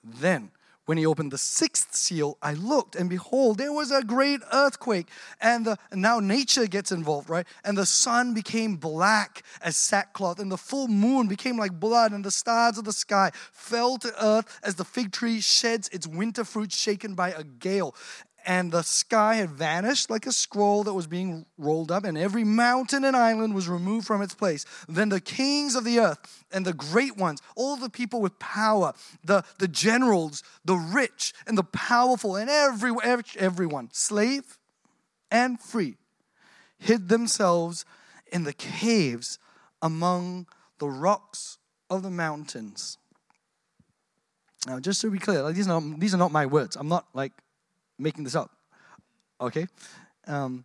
[0.03, 0.51] Then
[0.87, 5.09] when he opened the sixth seal, I looked, and behold, there was a great earthquake.
[5.41, 7.47] And, the, and now nature gets involved, right?
[7.65, 12.25] And the sun became black as sackcloth, and the full moon became like blood, and
[12.25, 16.45] the stars of the sky fell to earth as the fig tree sheds its winter
[16.45, 17.95] fruit shaken by a gale
[18.47, 22.45] and the sky had vanished like a scroll that was being rolled up, and every
[22.45, 24.65] mountain and island was removed from its place.
[24.89, 28.93] Then the kings of the earth and the great ones, all the people with power,
[29.25, 34.59] the, the generals, the rich and the powerful, and every, every, everyone, slave
[35.29, 35.97] and free,
[36.79, 37.85] hid themselves
[38.31, 39.41] in the caves
[39.83, 40.47] among
[40.79, 41.59] the rocks
[41.91, 42.97] of the mountains.
[44.69, 46.77] Now, just to be clear, like, these, are not, these are not my words.
[46.77, 47.33] I'm not like
[47.99, 48.51] making this up.
[49.41, 49.67] Okay?
[50.27, 50.65] Um,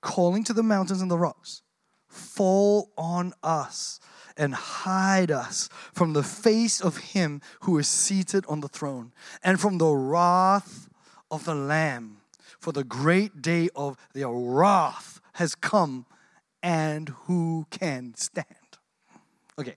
[0.00, 1.62] calling to the mountains and the rocks,
[2.06, 4.00] fall on us
[4.36, 9.60] and hide us from the face of him who is seated on the throne and
[9.60, 10.88] from the wrath
[11.30, 12.18] of the Lamb.
[12.60, 16.06] For the great day of their wrath has come,
[16.62, 18.46] and who can stand?
[19.58, 19.76] Okay.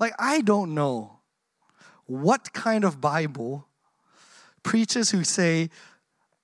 [0.00, 1.20] Like, I don't know
[2.06, 3.68] what kind of Bible
[4.64, 5.70] preachers who say,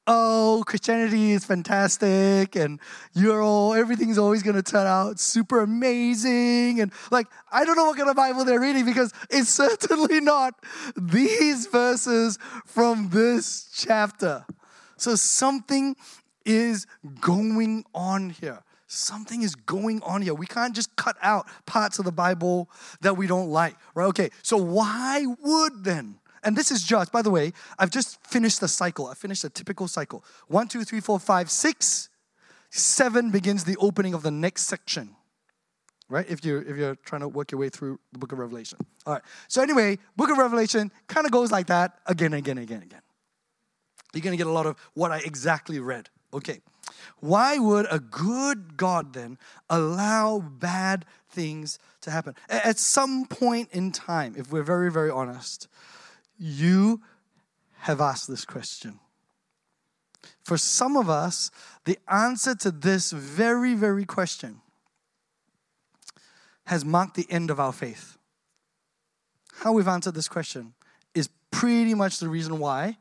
[0.07, 2.81] oh, Christianity is fantastic and
[3.15, 6.81] you're all, everything's always going to turn out super amazing.
[6.81, 10.55] And like, I don't know what kind of Bible they're reading because it's certainly not
[10.97, 14.45] these verses from this chapter.
[14.97, 15.97] So something
[16.45, 16.87] is
[17.21, 18.61] going on here.
[18.87, 20.35] Something is going on here.
[20.35, 22.69] We can't just cut out parts of the Bible
[23.03, 24.07] that we don't like, right?
[24.07, 28.61] Okay, so why would then and this is just, by the way, I've just finished
[28.61, 29.07] the cycle.
[29.07, 30.25] I finished a typical cycle.
[30.49, 32.09] One, two, three, four, five, six,
[32.71, 35.17] seven begins the opening of the next section.
[36.09, 36.29] Right?
[36.29, 38.79] If you're if you're trying to work your way through the book of Revelation.
[39.07, 39.23] All right.
[39.47, 43.03] So anyway, book of Revelation kind of goes like that again, again, again, again.
[44.13, 46.09] You're gonna get a lot of what I exactly read.
[46.35, 46.63] Okay.
[47.21, 52.35] Why would a good God then allow bad things to happen?
[52.49, 55.69] At some point in time, if we're very, very honest,
[56.41, 57.03] you
[57.81, 58.99] have asked this question.
[60.43, 61.51] For some of us,
[61.85, 64.61] the answer to this very, very question
[66.67, 68.17] has marked the end of our faith.
[69.53, 70.73] How we've answered this question
[71.15, 72.97] is pretty much the reason why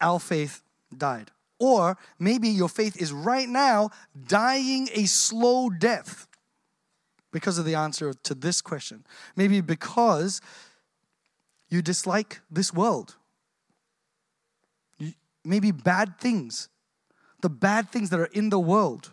[0.00, 0.62] our faith
[0.96, 1.30] died.
[1.58, 3.90] Or maybe your faith is right now
[4.26, 6.26] dying a slow death
[7.32, 9.04] because of the answer to this question.
[9.36, 10.40] Maybe because
[11.70, 13.16] you dislike this world.
[15.42, 16.68] maybe bad things,
[17.40, 19.12] the bad things that are in the world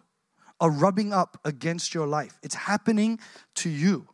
[0.59, 2.37] are rubbing up against your life.
[2.43, 3.19] It's happening
[3.55, 4.07] to you,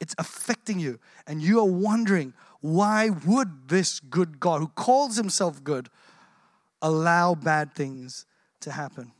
[0.00, 0.98] it's affecting you.
[1.26, 5.88] And you are wondering, why would this good God, who calls himself good,
[6.82, 8.26] allow bad things
[8.60, 9.12] to happen?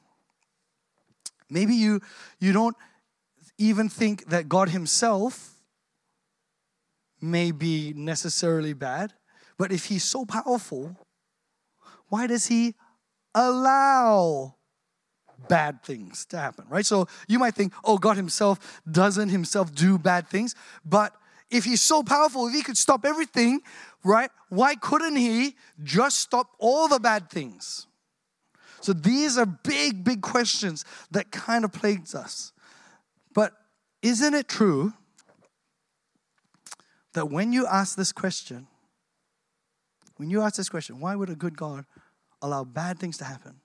[1.50, 2.00] Maybe you,
[2.38, 2.76] you don't
[3.58, 5.59] even think that God Himself
[7.20, 9.12] may be necessarily bad,
[9.58, 10.96] but if he's so powerful,
[12.08, 12.74] why does he
[13.34, 14.56] allow
[15.48, 16.84] bad things to happen, right?
[16.84, 20.54] So you might think, oh, God himself doesn't himself do bad things,
[20.84, 21.14] but
[21.50, 23.60] if he's so powerful, if he could stop everything,
[24.04, 27.86] right, why couldn't he just stop all the bad things?
[28.80, 32.52] So these are big, big questions that kind of plagues us.
[33.34, 33.52] But
[34.02, 34.94] isn't it true
[37.14, 38.66] that when you ask this question,
[40.16, 41.84] when you ask this question, why would a good God
[42.42, 43.60] allow bad things to happen?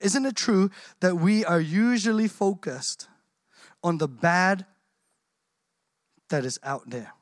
[0.00, 3.08] Isn't it true that we are usually focused
[3.82, 4.66] on the bad
[6.28, 7.12] that is out there?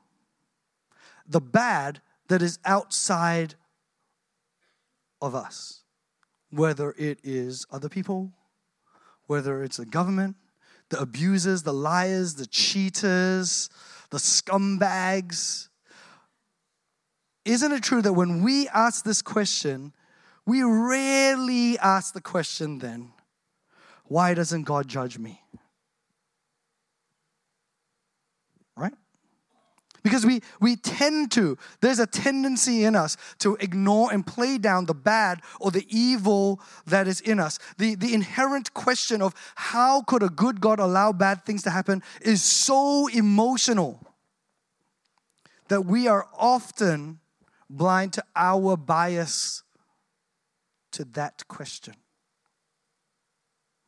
[1.27, 3.55] The bad that is outside
[5.21, 5.83] of us,
[6.49, 8.31] whether it is other people,
[9.27, 10.35] whether it's the government,
[10.89, 13.69] the abusers, the liars, the cheaters,
[14.11, 15.69] the scumbags.
[17.43, 19.93] Isn't it true that when we ask this question,
[20.45, 23.13] we rarely ask the question then,
[24.05, 25.41] why doesn't God judge me?
[28.75, 28.93] Right?
[30.03, 34.85] Because we, we tend to, there's a tendency in us to ignore and play down
[34.85, 37.59] the bad or the evil that is in us.
[37.77, 42.01] The, the inherent question of how could a good God allow bad things to happen
[42.21, 44.07] is so emotional
[45.67, 47.19] that we are often
[47.69, 49.63] blind to our bias
[50.93, 51.93] to that question.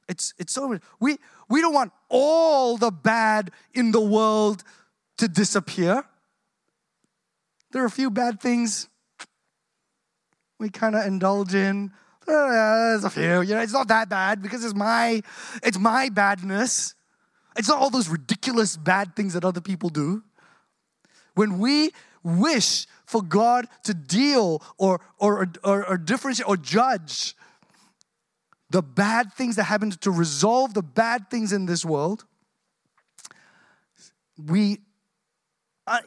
[0.08, 1.18] It's, it's so we
[1.50, 4.64] we don't want all the bad in the world
[5.18, 6.04] to disappear.
[7.72, 8.88] There are a few bad things
[10.60, 11.92] we kind of indulge in.
[12.26, 15.22] There's a few, you know, it's not that bad because it's my
[15.62, 16.96] it's my badness.
[17.56, 20.24] It's not all those ridiculous bad things that other people do.
[21.36, 21.92] When we
[22.24, 27.36] wish for God to deal or, or, or, or differentiate or judge
[28.70, 32.26] the bad things that happen to resolve the bad things in this world,
[34.38, 34.80] we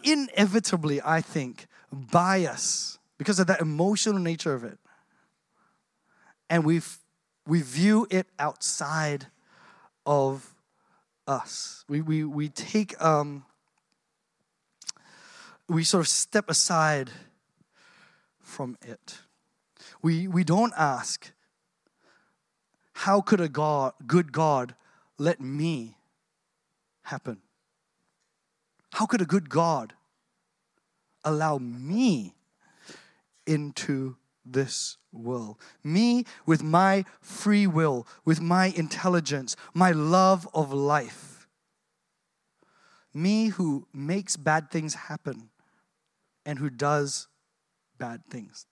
[0.02, 4.78] inevitably, I think, bias because of that emotional nature of it.
[6.48, 6.80] And we
[7.46, 9.26] we view it outside
[10.04, 10.54] of
[11.26, 11.84] us.
[11.88, 13.44] We, we, we take, um,
[15.68, 17.10] we sort of step aside
[18.40, 19.18] from it.
[20.02, 21.32] We, we don't ask,
[22.92, 24.74] how could a God, good God
[25.18, 25.96] let me
[27.02, 27.38] happen?
[28.96, 29.92] How could a good God
[31.22, 32.34] allow me
[33.46, 35.58] into this world?
[35.84, 41.46] Me with my free will, with my intelligence, my love of life.
[43.12, 45.50] Me who makes bad things happen
[46.46, 47.28] and who does
[47.98, 48.64] bad things.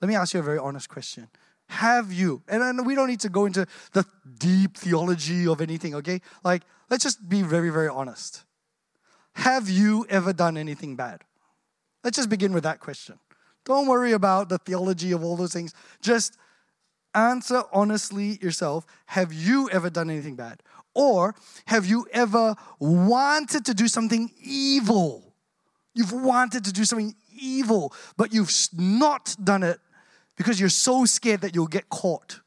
[0.00, 1.26] Let me ask you a very honest question.
[1.70, 4.06] Have you, and we don't need to go into the
[4.38, 6.20] deep theology of anything, okay?
[6.44, 8.44] Like, let's just be very, very honest.
[9.36, 11.22] Have you ever done anything bad?
[12.02, 13.18] Let's just begin with that question.
[13.66, 15.74] Don't worry about the theology of all those things.
[16.00, 16.38] Just
[17.14, 20.62] answer honestly yourself Have you ever done anything bad?
[20.94, 21.34] Or
[21.66, 25.34] have you ever wanted to do something evil?
[25.92, 29.80] You've wanted to do something evil, but you've not done it
[30.38, 32.40] because you're so scared that you'll get caught.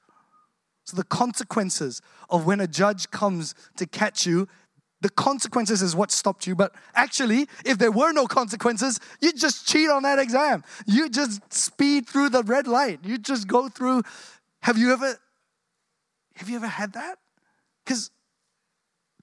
[0.85, 4.47] So, the consequences of when a judge comes to catch you,
[5.01, 6.55] the consequences is what stopped you.
[6.55, 10.63] But actually, if there were no consequences, you just cheat on that exam.
[10.85, 12.99] You just speed through the red light.
[13.03, 14.03] You just go through.
[14.61, 15.17] Have you ever,
[16.35, 17.19] have you ever had that?
[17.85, 18.11] Because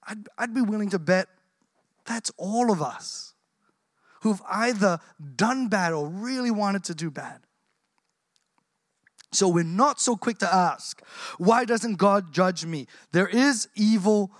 [0.07, 1.27] I'd, I'd be willing to bet
[2.05, 3.33] that's all of us
[4.21, 4.99] who've either
[5.35, 7.41] done bad or really wanted to do bad.
[9.33, 11.01] So we're not so quick to ask,
[11.37, 12.87] why doesn't God judge me?
[13.11, 14.31] There is evil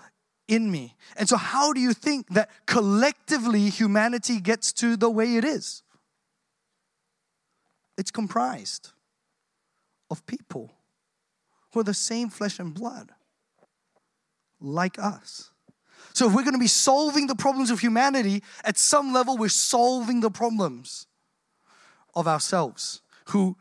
[0.47, 0.95] in me.
[1.17, 5.83] And so, how do you think that collectively humanity gets to the way it is?
[7.97, 8.91] It's comprised
[10.09, 10.73] of people
[11.71, 13.11] who are the same flesh and blood,
[14.59, 15.51] like us.
[16.13, 19.49] So, if we're going to be solving the problems of humanity, at some level, we're
[19.49, 21.07] solving the problems
[22.15, 23.57] of ourselves, who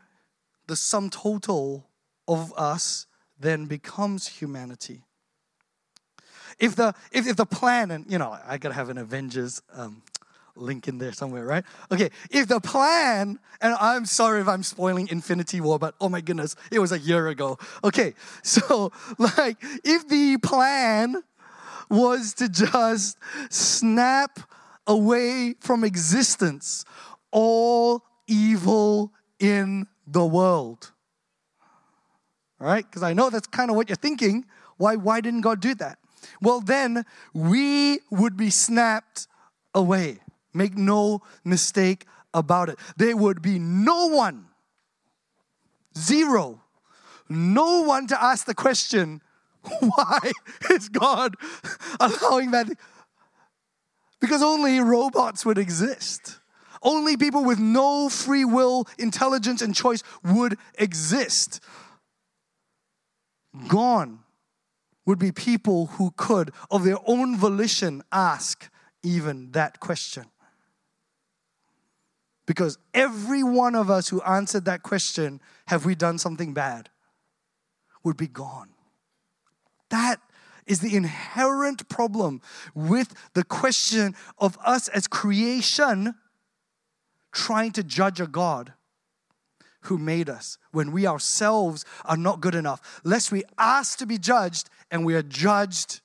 [0.67, 1.89] the sum total
[2.29, 3.07] of us
[3.39, 5.03] then becomes humanity
[6.59, 10.03] if the if, if the plan and you know I gotta have an Avengers um,
[10.57, 11.65] link in there somewhere, right?
[11.93, 16.21] Okay, if the plan, and I'm sorry if I'm spoiling Infinity War, but oh my
[16.21, 17.59] goodness, it was a year ago.
[17.85, 21.23] Okay, so like if the plan
[21.89, 23.17] was to just
[23.49, 24.41] snap
[24.87, 26.85] away from existence
[27.31, 30.93] all evil in the world.
[32.61, 32.85] All right?
[32.85, 34.47] Because I know that's kind of what you're thinking.
[34.79, 35.99] Why, why didn't God do that?
[36.41, 39.27] Well, then we would be snapped
[39.75, 40.19] away.
[40.53, 42.79] Make no mistake about it.
[42.97, 44.47] There would be no one,
[45.97, 46.63] zero,
[47.29, 49.21] no one to ask the question,
[49.81, 50.33] why
[50.71, 51.35] is God
[52.01, 52.69] allowing that?
[54.21, 56.39] Because only robots would exist.
[56.83, 61.61] Only people with no free will, intelligence, and choice would exist.
[63.69, 64.21] Gone
[65.07, 68.69] would be people who could, of their own volition, ask
[69.03, 70.27] even that question.
[72.45, 76.91] Because every one of us who answered that question, have we done something bad,
[78.05, 78.71] would be gone.
[79.91, 80.21] That
[80.67, 82.41] is the inherent problem
[82.75, 86.15] with the question of us as creation
[87.33, 88.73] trying to judge a God
[89.87, 94.19] who made us when we ourselves are not good enough, lest we ask to be
[94.19, 96.01] judged and we are judged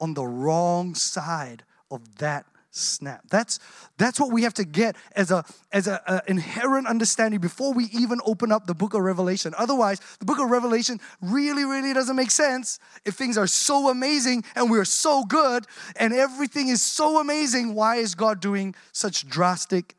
[0.00, 3.22] on the wrong side of that snap.
[3.30, 3.60] That's
[3.98, 7.84] that's what we have to get as a as a, a, inherent understanding before we
[7.92, 9.54] even open up the book of Revelation.
[9.56, 14.44] Otherwise, the book of Revelation really really doesn't make sense if things are so amazing
[14.56, 15.66] and we're so good
[15.96, 17.74] and everything is so amazing.
[17.74, 19.94] Why is God doing such drastic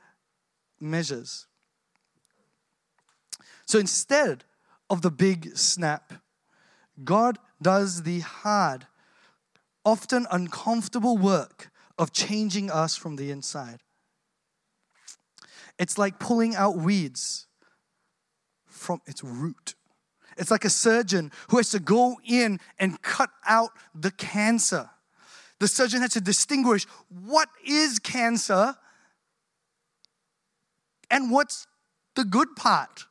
[0.79, 1.47] measures?
[3.65, 4.43] So instead
[4.89, 6.13] of the big snap,
[7.03, 8.87] God does the hard,
[9.83, 13.79] often uncomfortable work of changing us from the inside.
[15.77, 17.47] It's like pulling out weeds
[18.65, 19.75] from its root.
[20.37, 24.89] It's like a surgeon who has to go in and cut out the cancer.
[25.59, 28.75] The surgeon has to distinguish what is cancer
[31.09, 31.67] and what's
[32.15, 33.05] the good part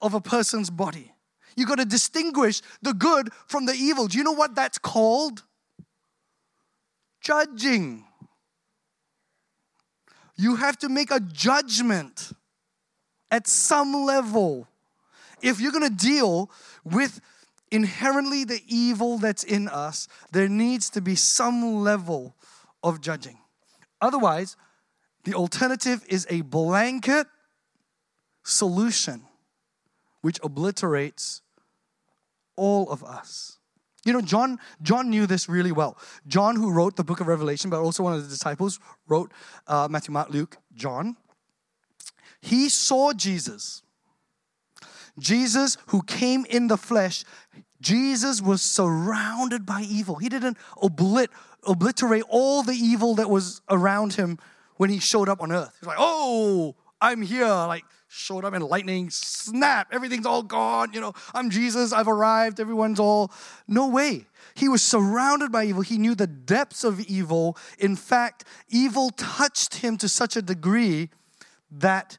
[0.00, 1.12] of a person's body.
[1.56, 4.06] You got to distinguish the good from the evil.
[4.06, 5.42] Do you know what that's called?
[7.20, 8.04] Judging.
[10.36, 12.32] You have to make a judgment
[13.30, 14.68] at some level.
[15.42, 16.50] If you're going to deal
[16.84, 17.20] with
[17.70, 22.34] inherently the evil that's in us, there needs to be some level
[22.82, 23.38] of judging.
[24.00, 24.56] Otherwise,
[25.24, 27.26] the alternative is a blanket
[28.42, 29.22] solution
[30.22, 31.42] which obliterates
[32.56, 33.58] all of us.
[34.04, 35.98] You know, John, John knew this really well.
[36.26, 39.32] John, who wrote the book of Revelation, but also one of the disciples, wrote
[39.66, 41.16] uh, Matthew, Mark, Luke, John.
[42.40, 43.82] He saw Jesus.
[45.18, 47.24] Jesus, who came in the flesh,
[47.80, 50.16] Jesus was surrounded by evil.
[50.16, 51.28] He didn't oblit,
[51.66, 54.38] obliterate all the evil that was around him
[54.76, 55.76] when he showed up on earth.
[55.80, 57.46] He's like, oh, I'm here.
[57.46, 60.92] Like, showed up in lightning, snap, everything's all gone.
[60.92, 63.30] You know, I'm Jesus, I've arrived, everyone's all.
[63.68, 64.26] No way.
[64.54, 65.82] He was surrounded by evil.
[65.82, 67.56] He knew the depths of evil.
[67.78, 71.08] In fact, evil touched him to such a degree
[71.70, 72.18] that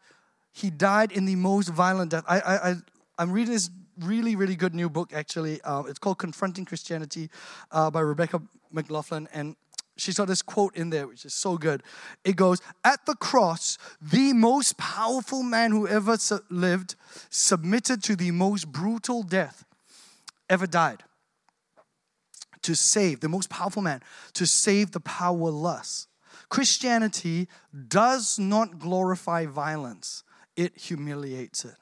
[0.54, 2.24] he died in the most violent death.
[2.26, 2.76] I, I, I
[3.20, 3.70] I'm reading this
[4.00, 5.62] really, really good new book, actually.
[5.62, 7.30] Uh, it's called Confronting Christianity
[7.72, 9.28] uh, by Rebecca McLaughlin.
[9.34, 9.58] And
[10.02, 11.84] she's got this quote in there which is so good.
[12.24, 16.18] It goes, At the cross, the most powerful man who ever
[16.50, 16.96] lived
[17.30, 19.66] submitted to the most brutal death
[20.50, 21.04] ever died
[22.64, 24.02] to save, the most powerful man,
[24.34, 26.08] to save the powerless.
[26.50, 27.48] Christianity
[27.88, 30.24] does not glorify violence,
[30.56, 31.76] it humiliates it.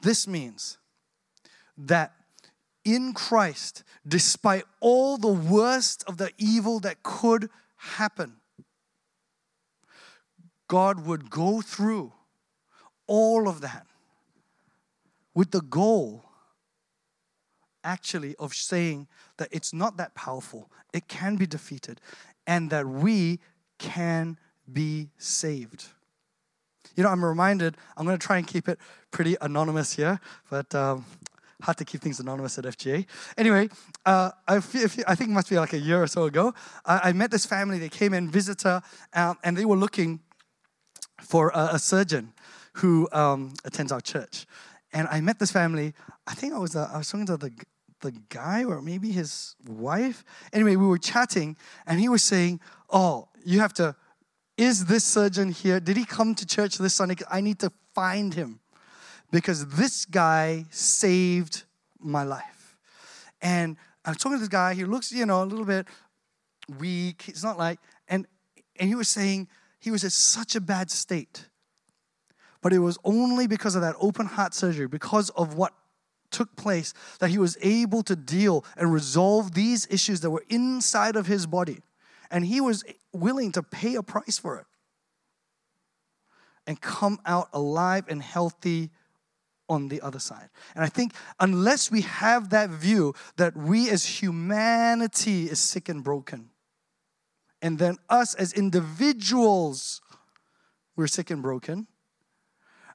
[0.00, 0.78] This means
[1.76, 2.12] that
[2.94, 8.36] in Christ, despite all the worst of the evil that could happen,
[10.68, 12.12] God would go through
[13.06, 13.86] all of that
[15.34, 16.24] with the goal
[17.84, 22.00] actually of saying that it's not that powerful, it can be defeated,
[22.46, 23.38] and that we
[23.78, 24.38] can
[24.70, 25.86] be saved.
[26.96, 28.78] You know, I'm reminded, I'm going to try and keep it
[29.10, 30.20] pretty anonymous here,
[30.50, 31.04] but um,
[31.62, 33.06] hard to keep things anonymous at FGA.
[33.36, 33.68] Anyway,
[34.06, 36.54] uh, I, I, think it must be like a year or so ago.
[36.84, 37.78] I, I met this family.
[37.78, 38.80] They came in, visitor,
[39.12, 40.20] um, and they were looking
[41.20, 42.32] for a, a surgeon
[42.74, 44.46] who um, attends our church.
[44.92, 45.94] And I met this family.
[46.26, 47.52] I think I was uh, I was talking to the
[48.00, 50.24] the guy or maybe his wife.
[50.52, 51.56] Anyway, we were chatting,
[51.86, 53.96] and he was saying, "Oh, you have to."
[54.56, 55.78] Is this surgeon here?
[55.78, 57.16] Did he come to church this Sunday?
[57.30, 58.60] I need to find him
[59.30, 61.64] because this guy saved
[61.98, 62.76] my life.
[63.40, 65.86] And I was talking to this guy, he looks, you know, a little bit
[66.78, 67.22] weak.
[67.22, 68.26] He's not like, and,
[68.78, 69.48] and he was saying
[69.78, 71.48] he was in such a bad state.
[72.60, 75.72] But it was only because of that open heart surgery, because of what
[76.30, 81.16] took place, that he was able to deal and resolve these issues that were inside
[81.16, 81.78] of his body.
[82.30, 84.66] And he was willing to pay a price for it
[86.66, 88.90] and come out alive and healthy
[89.68, 90.48] on the other side.
[90.74, 96.02] And I think unless we have that view that we as humanity is sick and
[96.02, 96.50] broken,
[97.60, 100.00] and then us as individuals,
[100.96, 101.86] we're sick and broken,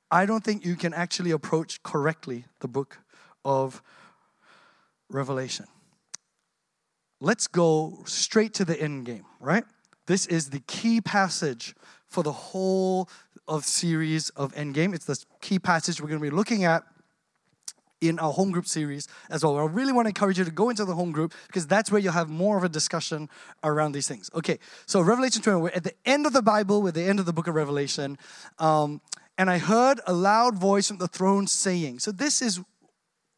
[0.10, 3.00] I don't think you can actually approach correctly the book
[3.44, 3.82] of
[5.10, 5.66] Revelation.
[7.20, 9.64] Let's go straight to the end game, right?
[10.08, 11.74] This is the key passage
[12.08, 13.10] for the whole
[13.48, 14.94] of series of Endgame.
[14.94, 16.84] It's the key passage we're going to be looking at
[18.02, 19.58] in our home group series as well.
[19.58, 22.02] I really want to encourage you to go into the home group because that's where
[22.02, 23.30] you'll have more of a discussion
[23.64, 24.30] around these things.
[24.36, 27.20] Okay, so Revelation 20, we're at the end of the Bible, we're at the end
[27.20, 28.18] of the book of Revelation.
[28.60, 29.02] Um,
[29.38, 32.60] and I heard a loud voice from the throne saying, so this is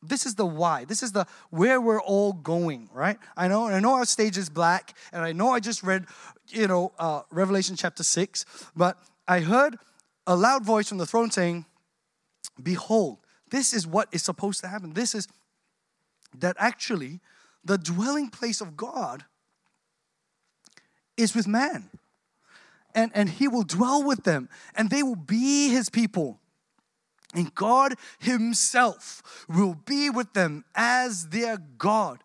[0.08, 0.86] this is the why.
[0.86, 3.18] This is the where we're all going, right?
[3.36, 6.06] I know, I know our stage is black, and I know I just read,
[6.50, 8.46] you know, uh, Revelation chapter six,
[8.76, 9.78] but I heard
[10.28, 11.66] a loud voice from the throne saying,
[12.62, 13.20] "Behold,
[13.50, 14.94] this is what is supposed to happen.
[14.94, 15.28] This is
[16.38, 17.22] that actually
[17.64, 19.26] the dwelling place of God
[21.18, 21.90] is with man."
[22.94, 26.40] And, and he will dwell with them, and they will be his people
[27.36, 32.24] and God Himself will be with them as their God.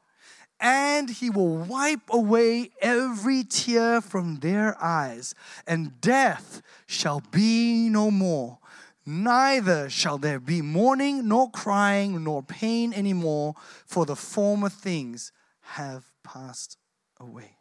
[0.61, 5.35] And He will wipe away every tear from their eyes,
[5.67, 8.59] and death shall be no more.
[9.07, 13.55] Neither shall there be mourning, nor crying, nor pain anymore,
[13.87, 16.77] for the former things have passed
[17.19, 17.57] away.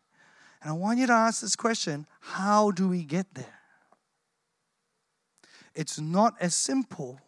[0.62, 3.60] And I want you to ask this question how do we get there?
[5.74, 7.20] It's not as simple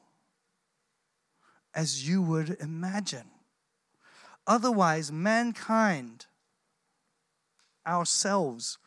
[1.73, 3.29] as you would imagine.
[4.47, 6.25] Otherwise, mankind,
[7.85, 8.77] ourselves,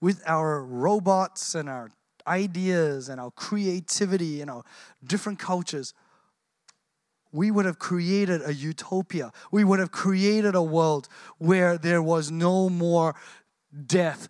[0.00, 1.90] with our robots and our
[2.26, 4.64] ideas and our creativity and our
[5.04, 5.94] different cultures,
[7.32, 9.32] we would have created a utopia.
[9.50, 11.08] We would have created a world
[11.38, 13.14] where there was no more
[13.86, 14.28] death,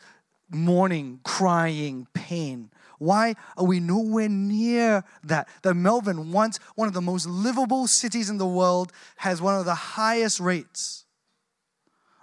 [0.50, 2.70] mourning, crying, pain.
[3.02, 5.48] Why are we nowhere near that?
[5.62, 9.64] That Melbourne, once one of the most livable cities in the world, has one of
[9.64, 11.04] the highest rates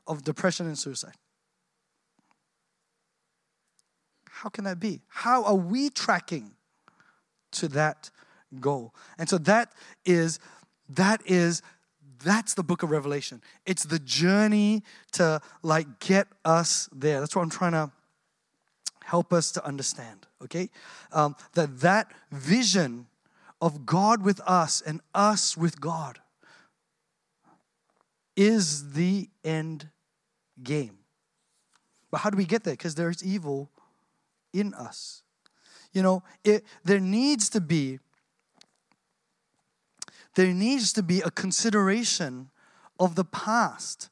[0.08, 1.16] of depression and suicide.
[4.30, 5.02] How can that be?
[5.10, 6.52] How are we tracking
[7.52, 8.10] to that
[8.62, 8.96] goal?
[9.18, 9.74] And so that
[10.06, 10.40] is
[10.88, 11.62] that is
[12.24, 17.44] that's the book of revelation it's the journey to like get us there that's what
[17.44, 17.90] i'm trying to
[19.10, 20.70] help us to understand okay?
[21.12, 23.08] Um, that that vision
[23.62, 26.20] of God with us and us with God
[28.36, 29.90] is the end
[30.64, 31.00] game.
[32.12, 32.74] But how do we get there?
[32.74, 33.70] Because there's evil
[34.54, 35.24] in us.
[35.92, 38.00] You know, it, there needs to be
[40.36, 42.50] there needs to be a consideration
[43.00, 44.10] of the past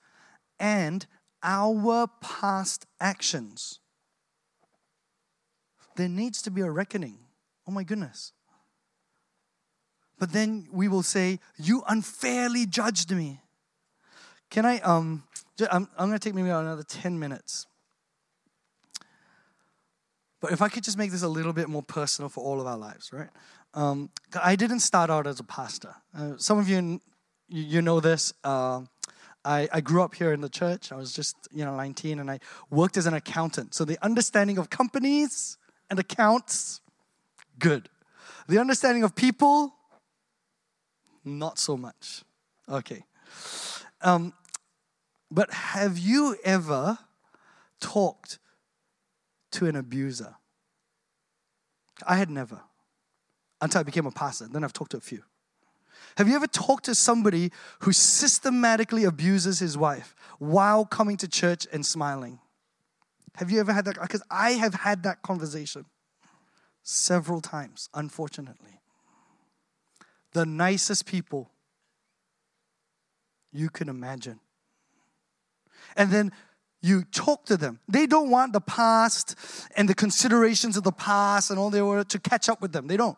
[0.59, 1.05] and
[1.41, 3.79] our past actions
[5.97, 7.17] there needs to be a reckoning.
[7.67, 8.31] Oh my goodness.
[10.17, 13.41] But then we will say, You unfairly judged me.
[14.49, 15.23] Can I, um,
[15.71, 17.67] I'm, I'm going to take maybe another 10 minutes.
[20.39, 22.67] But if I could just make this a little bit more personal for all of
[22.67, 23.29] our lives, right?
[23.73, 24.09] Um,
[24.41, 25.95] I didn't start out as a pastor.
[26.17, 27.01] Uh, some of you,
[27.49, 28.33] you know this.
[28.43, 28.81] Uh,
[29.43, 30.91] I, I grew up here in the church.
[30.91, 32.39] I was just, you know, 19 and I
[32.69, 33.73] worked as an accountant.
[33.73, 35.57] So the understanding of companies,
[35.89, 36.81] and accounts,
[37.59, 37.89] good.
[38.47, 39.73] The understanding of people,
[41.23, 42.23] not so much.
[42.69, 43.03] Okay.
[44.01, 44.33] Um,
[45.29, 46.97] but have you ever
[47.79, 48.39] talked
[49.51, 50.35] to an abuser?
[52.05, 52.61] I had never
[53.61, 54.47] until I became a pastor.
[54.47, 55.23] Then I've talked to a few.
[56.17, 61.67] Have you ever talked to somebody who systematically abuses his wife while coming to church
[61.71, 62.39] and smiling?
[63.37, 64.01] Have you ever had that?
[64.01, 65.85] Because I have had that conversation
[66.81, 68.79] several times, unfortunately.
[70.33, 71.51] The nicest people
[73.51, 74.39] you can imagine.
[75.95, 76.31] And then
[76.81, 77.79] you talk to them.
[77.87, 79.35] They don't want the past
[79.75, 82.87] and the considerations of the past and all they were to catch up with them.
[82.87, 83.17] They don't.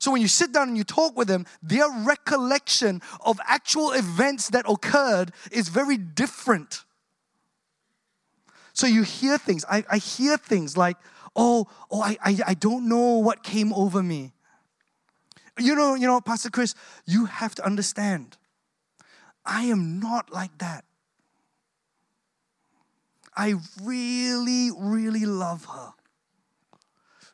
[0.00, 4.50] So when you sit down and you talk with them, their recollection of actual events
[4.50, 6.84] that occurred is very different.
[8.78, 9.64] So you hear things.
[9.68, 10.98] I, I hear things like,
[11.34, 14.30] oh, oh, I, I, I don't know what came over me.
[15.58, 18.36] You know, you know, Pastor Chris, you have to understand.
[19.44, 20.84] I am not like that.
[23.36, 25.94] I really, really love her.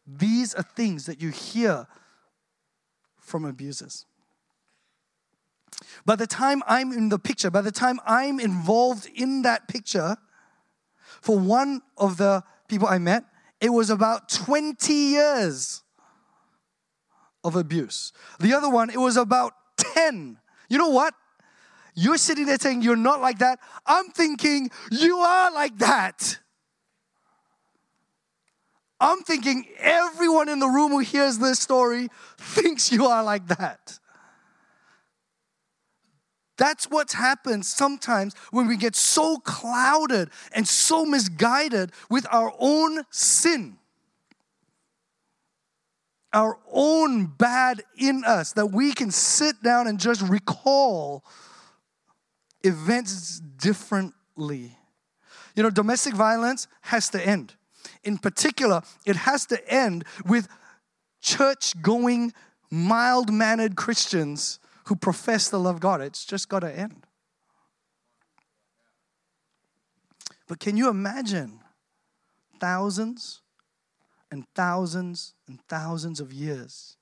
[0.07, 1.87] These are things that you hear
[3.19, 4.07] from abusers.
[6.07, 10.17] By the time I'm in the picture, by the time I'm involved in that picture,
[11.25, 13.25] for one of the people I met,
[13.59, 15.83] it was about 20 years
[17.43, 18.12] of abuse.
[18.41, 20.37] The other one, it was about 10.
[20.68, 21.14] You know what?
[21.95, 23.59] You're sitting there saying you're not like that.
[23.87, 26.39] I'm thinking you are like that.
[29.01, 33.99] I'm thinking everyone in the room who hears this story thinks you are like that.
[36.57, 43.05] That's what's happened sometimes when we get so clouded and so misguided with our own
[43.11, 43.79] sin.
[46.35, 51.25] our own bad in us that we can sit down and just recall
[52.65, 54.77] events differently.
[55.55, 57.55] You know, domestic violence has to end.
[58.03, 60.49] In particular, it has to end with
[61.23, 62.33] church going,
[62.69, 66.01] mild mannered Christians who profess to love of God.
[66.01, 67.07] It's just got to end.
[70.47, 71.61] But can you imagine
[72.61, 73.41] thousands
[74.30, 76.97] and thousands and thousands of years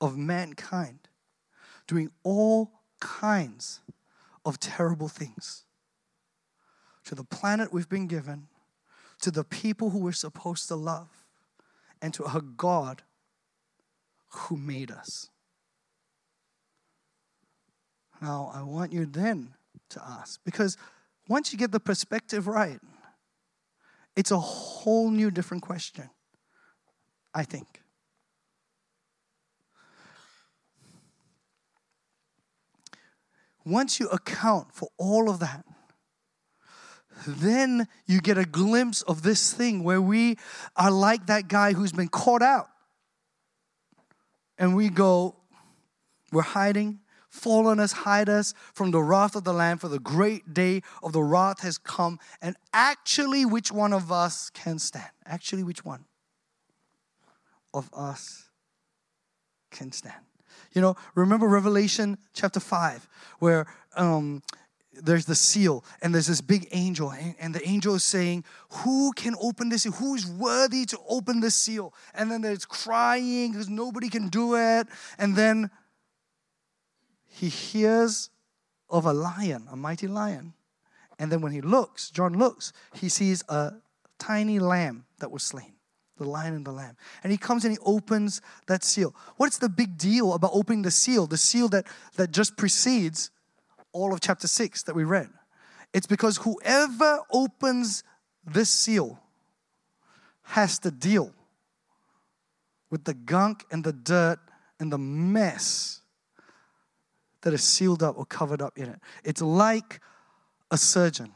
[0.00, 1.08] of mankind
[1.86, 3.80] doing all kinds
[4.44, 5.64] of terrible things
[7.04, 8.48] to the planet we've been given,
[9.20, 11.08] to the people who we're supposed to love,
[12.00, 13.02] and to a God
[14.28, 15.29] who made us.
[18.20, 19.54] Now, I want you then
[19.90, 20.76] to ask, because
[21.28, 22.78] once you get the perspective right,
[24.16, 26.10] it's a whole new different question,
[27.34, 27.80] I think.
[33.64, 35.64] Once you account for all of that,
[37.26, 40.36] then you get a glimpse of this thing where we
[40.76, 42.68] are like that guy who's been caught out.
[44.58, 45.36] And we go,
[46.32, 47.00] we're hiding,
[47.30, 50.82] fall on us, hide us from the wrath of the Lamb, for the great day
[51.02, 52.18] of the wrath has come.
[52.42, 55.10] And actually, which one of us can stand?
[55.24, 56.04] Actually, which one
[57.72, 58.50] of us
[59.70, 60.14] can stand?
[60.72, 63.08] You know, remember Revelation chapter 5,
[63.38, 63.66] where
[63.96, 64.42] um,
[64.92, 69.34] there's the seal and there's this big angel and, the angel is saying who can
[69.40, 74.28] open this who's worthy to open this seal and then there's crying because nobody can
[74.28, 74.86] do it
[75.18, 75.70] and then
[77.30, 78.30] he hears
[78.88, 80.52] of a lion a mighty lion.
[81.18, 83.74] And then when he looks john looks he sees a
[84.18, 85.74] tiny lamb that was slain
[86.18, 86.96] the lion and the lamb.
[87.22, 89.14] And he comes and he opens that seal.
[89.38, 93.30] What's the big deal about opening the seal the seal that that just precedes
[93.92, 95.28] all of chapter 6 that we read.
[95.92, 98.04] It's because whoever opens
[98.44, 99.18] this seal
[100.42, 101.32] has to deal
[102.90, 104.38] with the gunk and the dirt
[104.78, 105.99] and the mess
[107.42, 109.00] that is sealed up or covered up in it.
[109.24, 110.00] It's like
[110.70, 111.32] a surgeon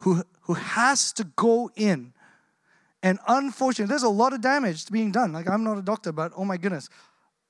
[0.00, 2.12] who, who has to go in.
[3.02, 5.32] And unfortunately, there's a lot of damage being done.
[5.32, 6.88] Like, I'm not a doctor, but oh my goodness,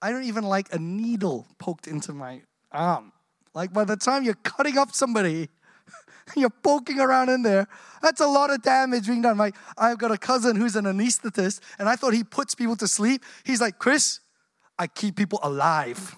[0.00, 3.12] I don't even like a needle poked into my arm.
[3.54, 5.48] Like by the time you're cutting up somebody,
[6.36, 7.68] you're poking around in there.
[8.00, 9.36] That's a lot of damage being done.
[9.36, 12.88] My, I've got a cousin who's an anesthetist, and I thought he puts people to
[12.88, 13.22] sleep.
[13.44, 14.20] He's like, Chris,
[14.78, 16.16] I keep people alive.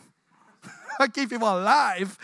[0.99, 2.19] I keep people alive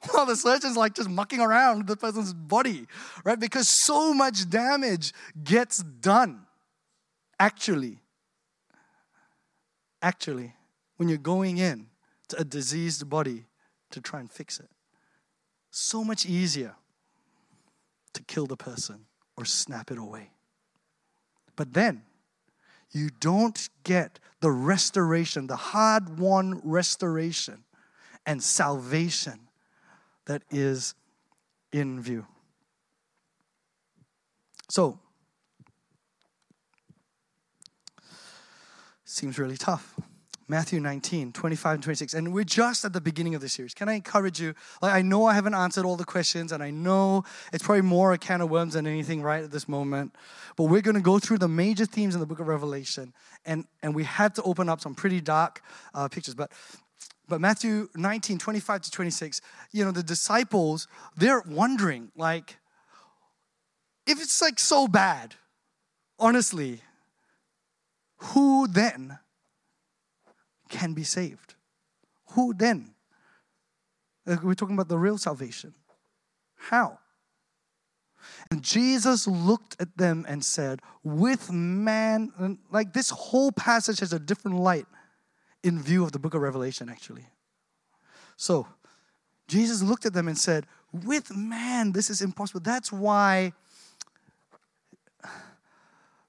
[0.10, 2.86] while the surgeon's like just mucking around the person's body,
[3.24, 3.38] right?
[3.38, 5.12] Because so much damage
[5.42, 6.46] gets done.
[7.38, 7.98] Actually,
[10.00, 10.54] actually,
[10.96, 11.86] when you're going in
[12.28, 13.44] to a diseased body,
[13.92, 14.68] to try and fix it.
[15.70, 16.74] So much easier
[18.14, 19.06] to kill the person
[19.36, 20.30] or snap it away.
[21.56, 22.02] But then,
[22.90, 27.64] you don't get the restoration, the hard won restoration
[28.26, 29.48] and salvation
[30.26, 30.94] that is
[31.72, 32.26] in view.
[34.68, 34.98] So,
[39.04, 39.94] seems really tough.
[40.48, 42.14] Matthew 19, 25 and 26.
[42.14, 43.72] And we're just at the beginning of the series.
[43.72, 44.54] Can I encourage you?
[44.82, 48.12] Like, I know I haven't answered all the questions, and I know it's probably more
[48.12, 50.14] a can of worms than anything right at this moment.
[50.56, 53.14] But we're going to go through the major themes in the book of Revelation.
[53.46, 55.62] And, and we had to open up some pretty dark
[55.94, 56.34] uh, pictures.
[56.34, 56.52] But,
[57.28, 62.56] but Matthew 19, 25 to 26, you know, the disciples, they're wondering, like,
[64.06, 65.34] if it's like so bad,
[66.18, 66.80] honestly,
[68.16, 69.18] who then
[70.68, 71.54] can be saved.
[72.30, 72.94] Who then?
[74.26, 75.74] We're talking about the real salvation.
[76.56, 76.98] How?
[78.50, 84.18] And Jesus looked at them and said, With man, like this whole passage has a
[84.18, 84.86] different light
[85.62, 87.26] in view of the book of Revelation, actually.
[88.36, 88.66] So,
[89.48, 92.60] Jesus looked at them and said, With man, this is impossible.
[92.60, 93.52] That's why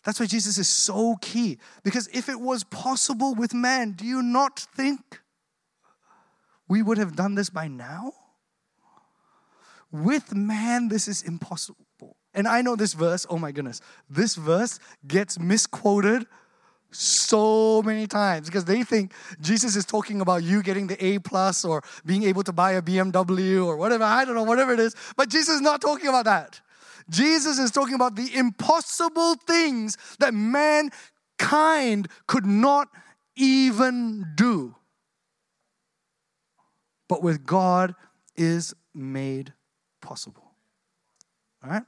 [0.04, 1.58] that's why Jesus is so key.
[1.84, 5.22] Because if it was possible with man, do you not think
[6.68, 8.14] we would have done this by now?
[9.92, 12.18] With man, this is impossible.
[12.34, 13.80] And I know this verse, oh my goodness,
[14.10, 16.26] this verse gets misquoted
[16.96, 21.66] so many times because they think Jesus is talking about you getting the A plus
[21.66, 24.04] or being able to buy a BMW or whatever.
[24.04, 24.96] I don't know, whatever it is.
[25.16, 26.62] But Jesus is not talking about that.
[27.10, 32.88] Jesus is talking about the impossible things that mankind could not
[33.36, 34.76] even do.
[37.10, 37.96] But with God
[38.36, 39.54] is made
[40.02, 40.52] possible.
[41.64, 41.84] All right?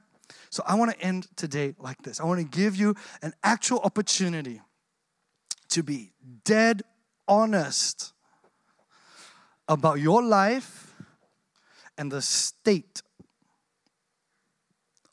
[0.50, 2.20] So I want to end today like this.
[2.20, 4.60] I want to give you an actual opportunity
[5.70, 6.12] to be
[6.44, 6.82] dead
[7.28, 8.12] honest
[9.68, 10.94] about your life
[11.98, 13.02] and the state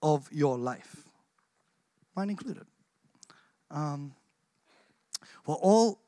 [0.02, 1.10] of your life,
[2.16, 2.66] mine included.
[3.72, 4.14] Um,
[5.46, 6.00] well, all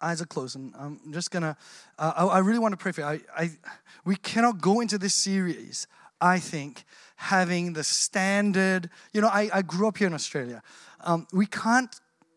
[0.00, 1.56] eyes are closed, and I'm just gonna.
[1.98, 3.06] Uh, I, I, really want to pray for you.
[3.06, 3.50] I, I,
[4.04, 5.86] we cannot go into this series.
[6.20, 6.84] I think
[7.16, 8.90] having the standard.
[9.12, 10.62] You know, I, I grew up here in Australia.
[11.00, 11.94] Um, we can't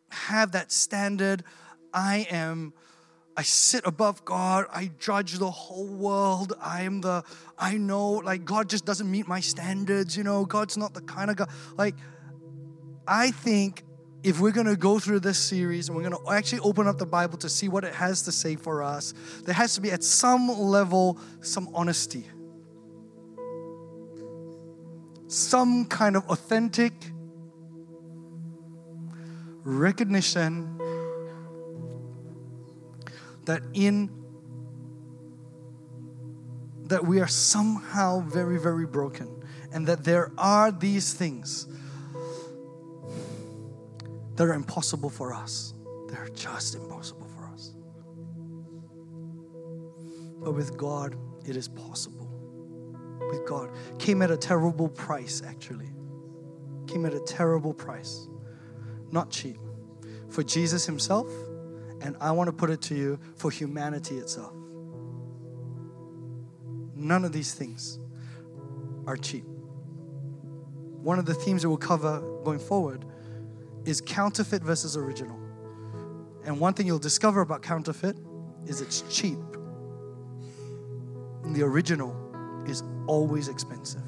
[0.10, 1.44] have that standard.
[1.94, 2.74] I am
[3.38, 4.66] I sit above God.
[4.72, 6.54] I judge the whole world.
[6.62, 7.24] I am the,
[7.58, 11.30] I know, like, God just doesn't meet my standards, you know, God's not the kind
[11.30, 11.50] of God.
[11.78, 11.96] Like,
[13.08, 13.84] I think
[14.24, 16.98] if we're going to go through this series and we're going to actually open up
[16.98, 19.92] the Bible to see what it has to say for us, there has to be
[19.92, 22.26] at some level some honesty,
[25.28, 26.94] some kind of authentic
[29.66, 30.80] recognition
[33.46, 34.10] that in
[36.84, 39.28] that we are somehow very very broken
[39.72, 41.68] and that there are these things
[44.36, 45.74] that are impossible for us.
[46.10, 47.74] They're just impossible for us.
[50.44, 52.28] But with god it is possible.
[53.32, 53.72] With god.
[53.98, 55.90] Came at a terrible price actually.
[56.86, 58.28] Came at a terrible price
[59.12, 59.58] not cheap
[60.30, 61.28] for jesus himself
[62.06, 64.54] and I want to put it to you for humanity itself.
[66.94, 67.98] None of these things
[69.08, 69.44] are cheap.
[71.02, 73.06] One of the themes that we'll cover going forward
[73.86, 75.40] is counterfeit versus original.
[76.44, 78.18] And one thing you'll discover about counterfeit
[78.68, 79.40] is it's cheap.
[81.44, 82.16] And the original
[82.68, 84.02] is always expensive.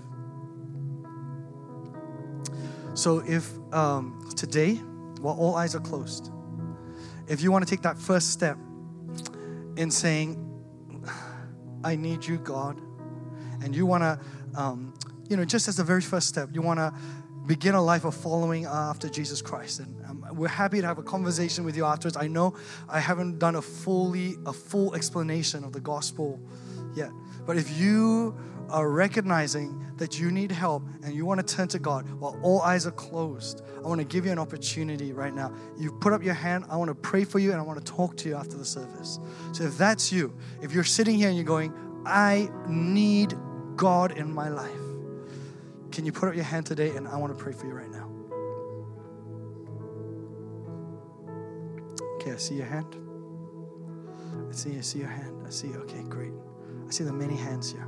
[2.98, 4.74] So if um, today,
[5.22, 6.32] while all eyes are closed,
[7.28, 8.58] if you want to take that first step
[9.76, 10.44] in saying,
[11.84, 12.82] I need you, God,
[13.64, 14.20] and you want to,
[14.56, 14.96] um,
[15.30, 16.92] you know, just as the very first step, you want to
[17.46, 19.80] begin a life of following after Jesus Christ.
[19.80, 22.18] And um, we're happy to have a conversation with you afterwards.
[22.18, 22.56] I know
[22.90, 26.40] I haven't done a fully a full explanation of the gospel
[26.96, 27.12] yet,
[27.46, 28.36] but if you
[28.70, 32.62] are recognizing that you need help and you want to turn to God while all
[32.62, 35.54] eyes are closed, I want to give you an opportunity right now.
[35.78, 37.92] You put up your hand, I want to pray for you and I want to
[37.92, 39.20] talk to you after the service.
[39.54, 41.74] So if that's you, if you're sitting here and you're going,
[42.06, 43.36] I need
[43.76, 44.72] God in my life,
[45.92, 47.90] can you put up your hand today and I want to pray for you right
[47.90, 48.12] now?
[52.16, 52.96] Okay, I see your hand.
[54.50, 55.44] I see, I see your hand.
[55.46, 56.34] I see, okay, great.
[56.88, 57.88] I see the many hands here.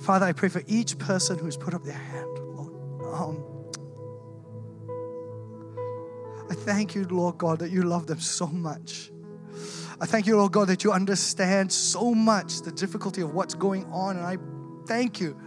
[0.00, 2.72] Father, I pray for each person who's put up their hand, Lord.
[3.14, 3.44] Um,
[6.50, 9.10] I thank you, Lord God, that you love them so much.
[10.00, 13.84] I thank you, Lord God, that you understand so much the difficulty of what's going
[13.86, 14.16] on.
[14.16, 14.36] And I
[14.86, 15.38] thank you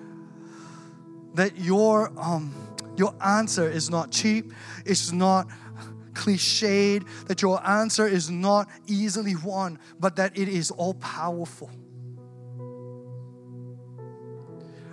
[1.36, 2.54] that your, um,
[2.96, 4.54] your answer is not cheap,
[4.86, 5.48] it's not
[6.14, 11.70] cliched, that your answer is not easily won, but that it is all powerful.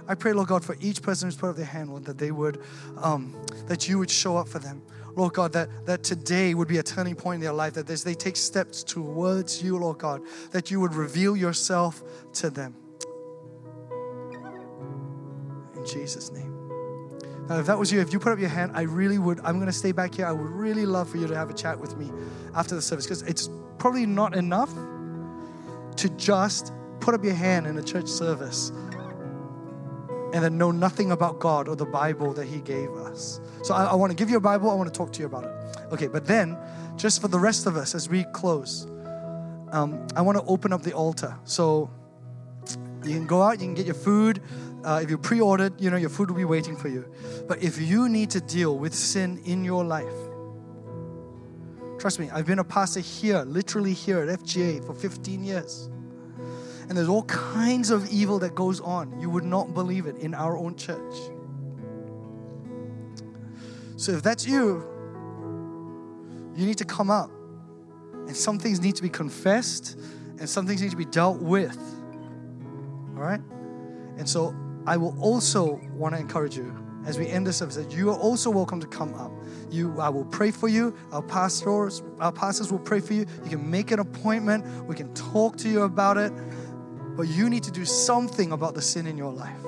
[0.06, 2.30] I pray, Lord God, for each person who's put up their hand, Lord, that they
[2.30, 2.60] would,
[2.98, 3.34] um,
[3.66, 4.82] that you would show up for them.
[5.16, 8.04] Lord God, that, that today would be a turning point in their life, that as
[8.04, 12.02] they take steps towards you, Lord God, that you would reveal yourself
[12.34, 12.74] to them.
[15.76, 16.50] In Jesus' name.
[17.48, 19.56] Now, if that was you, if you put up your hand, I really would, I'm
[19.56, 20.26] going to stay back here.
[20.26, 22.10] I would really love for you to have a chat with me
[22.54, 24.72] after the service because it's probably not enough
[25.96, 28.72] to just put up your hand in a church service
[30.34, 33.40] and then know nothing about God or the Bible that He gave us.
[33.62, 35.26] So I, I want to give you a Bible, I want to talk to you
[35.26, 35.52] about it.
[35.92, 36.58] Okay, but then,
[36.96, 38.86] just for the rest of us as we close,
[39.70, 41.38] um, I want to open up the altar.
[41.44, 41.88] So
[43.04, 44.42] you can go out, you can get your food.
[44.82, 47.08] Uh, if you pre ordered, you know, your food will be waiting for you.
[47.46, 50.12] But if you need to deal with sin in your life,
[52.00, 55.90] trust me, I've been a pastor here, literally here at FGA for 15 years.
[56.88, 59.18] And there's all kinds of evil that goes on.
[59.20, 61.14] You would not believe it in our own church.
[63.96, 64.84] So if that's you,
[66.56, 67.30] you need to come up.
[68.26, 69.98] And some things need to be confessed,
[70.38, 71.78] and some things need to be dealt with.
[73.16, 73.40] All right?
[74.16, 74.54] And so
[74.86, 76.74] I will also want to encourage you
[77.06, 79.30] as we end the service that you are also welcome to come up.
[79.70, 80.96] You, I will pray for you.
[81.12, 83.26] Our pastors, our pastors will pray for you.
[83.42, 84.64] You can make an appointment.
[84.86, 86.32] We can talk to you about it.
[87.16, 89.62] But you need to do something about the sin in your life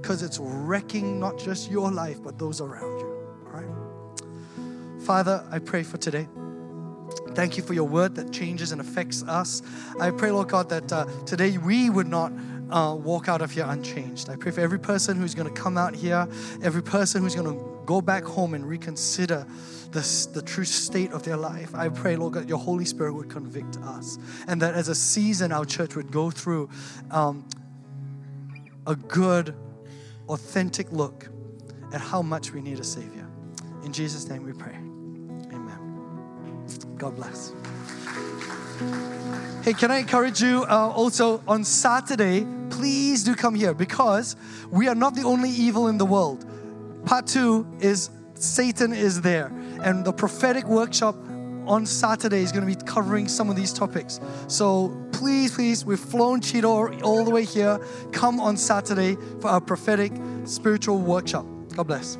[0.00, 3.06] because it's wrecking not just your life, but those around you.
[3.46, 5.02] All right?
[5.02, 6.28] Father, I pray for today.
[7.34, 9.62] Thank you for your word that changes and affects us.
[10.00, 12.32] I pray, Lord God, that uh, today we would not
[12.70, 14.28] uh, walk out of here unchanged.
[14.28, 16.28] I pray for every person who's going to come out here,
[16.62, 19.46] every person who's going to go back home and reconsider
[19.92, 21.74] the, the true state of their life.
[21.74, 24.18] I pray, Lord God, your Holy Spirit would convict us.
[24.46, 26.68] And that as a season, our church would go through
[27.10, 27.48] um,
[28.86, 29.54] a good,
[30.28, 31.30] authentic look
[31.90, 33.26] at how much we need a Savior.
[33.82, 34.74] In Jesus' name we pray.
[35.54, 36.66] Amen.
[36.98, 37.54] God bless.
[39.64, 42.46] Hey, can I encourage you uh, also on Saturday?
[42.68, 44.36] Please do come here because
[44.70, 46.44] we are not the only evil in the world.
[47.04, 49.46] Part two is Satan is there.
[49.82, 51.16] And the prophetic workshop
[51.66, 54.20] on Saturday is going to be covering some of these topics.
[54.46, 57.78] So please, please, we've flown Cheeto all the way here.
[58.12, 60.12] Come on Saturday for our prophetic
[60.44, 61.46] spiritual workshop.
[61.76, 62.18] God bless.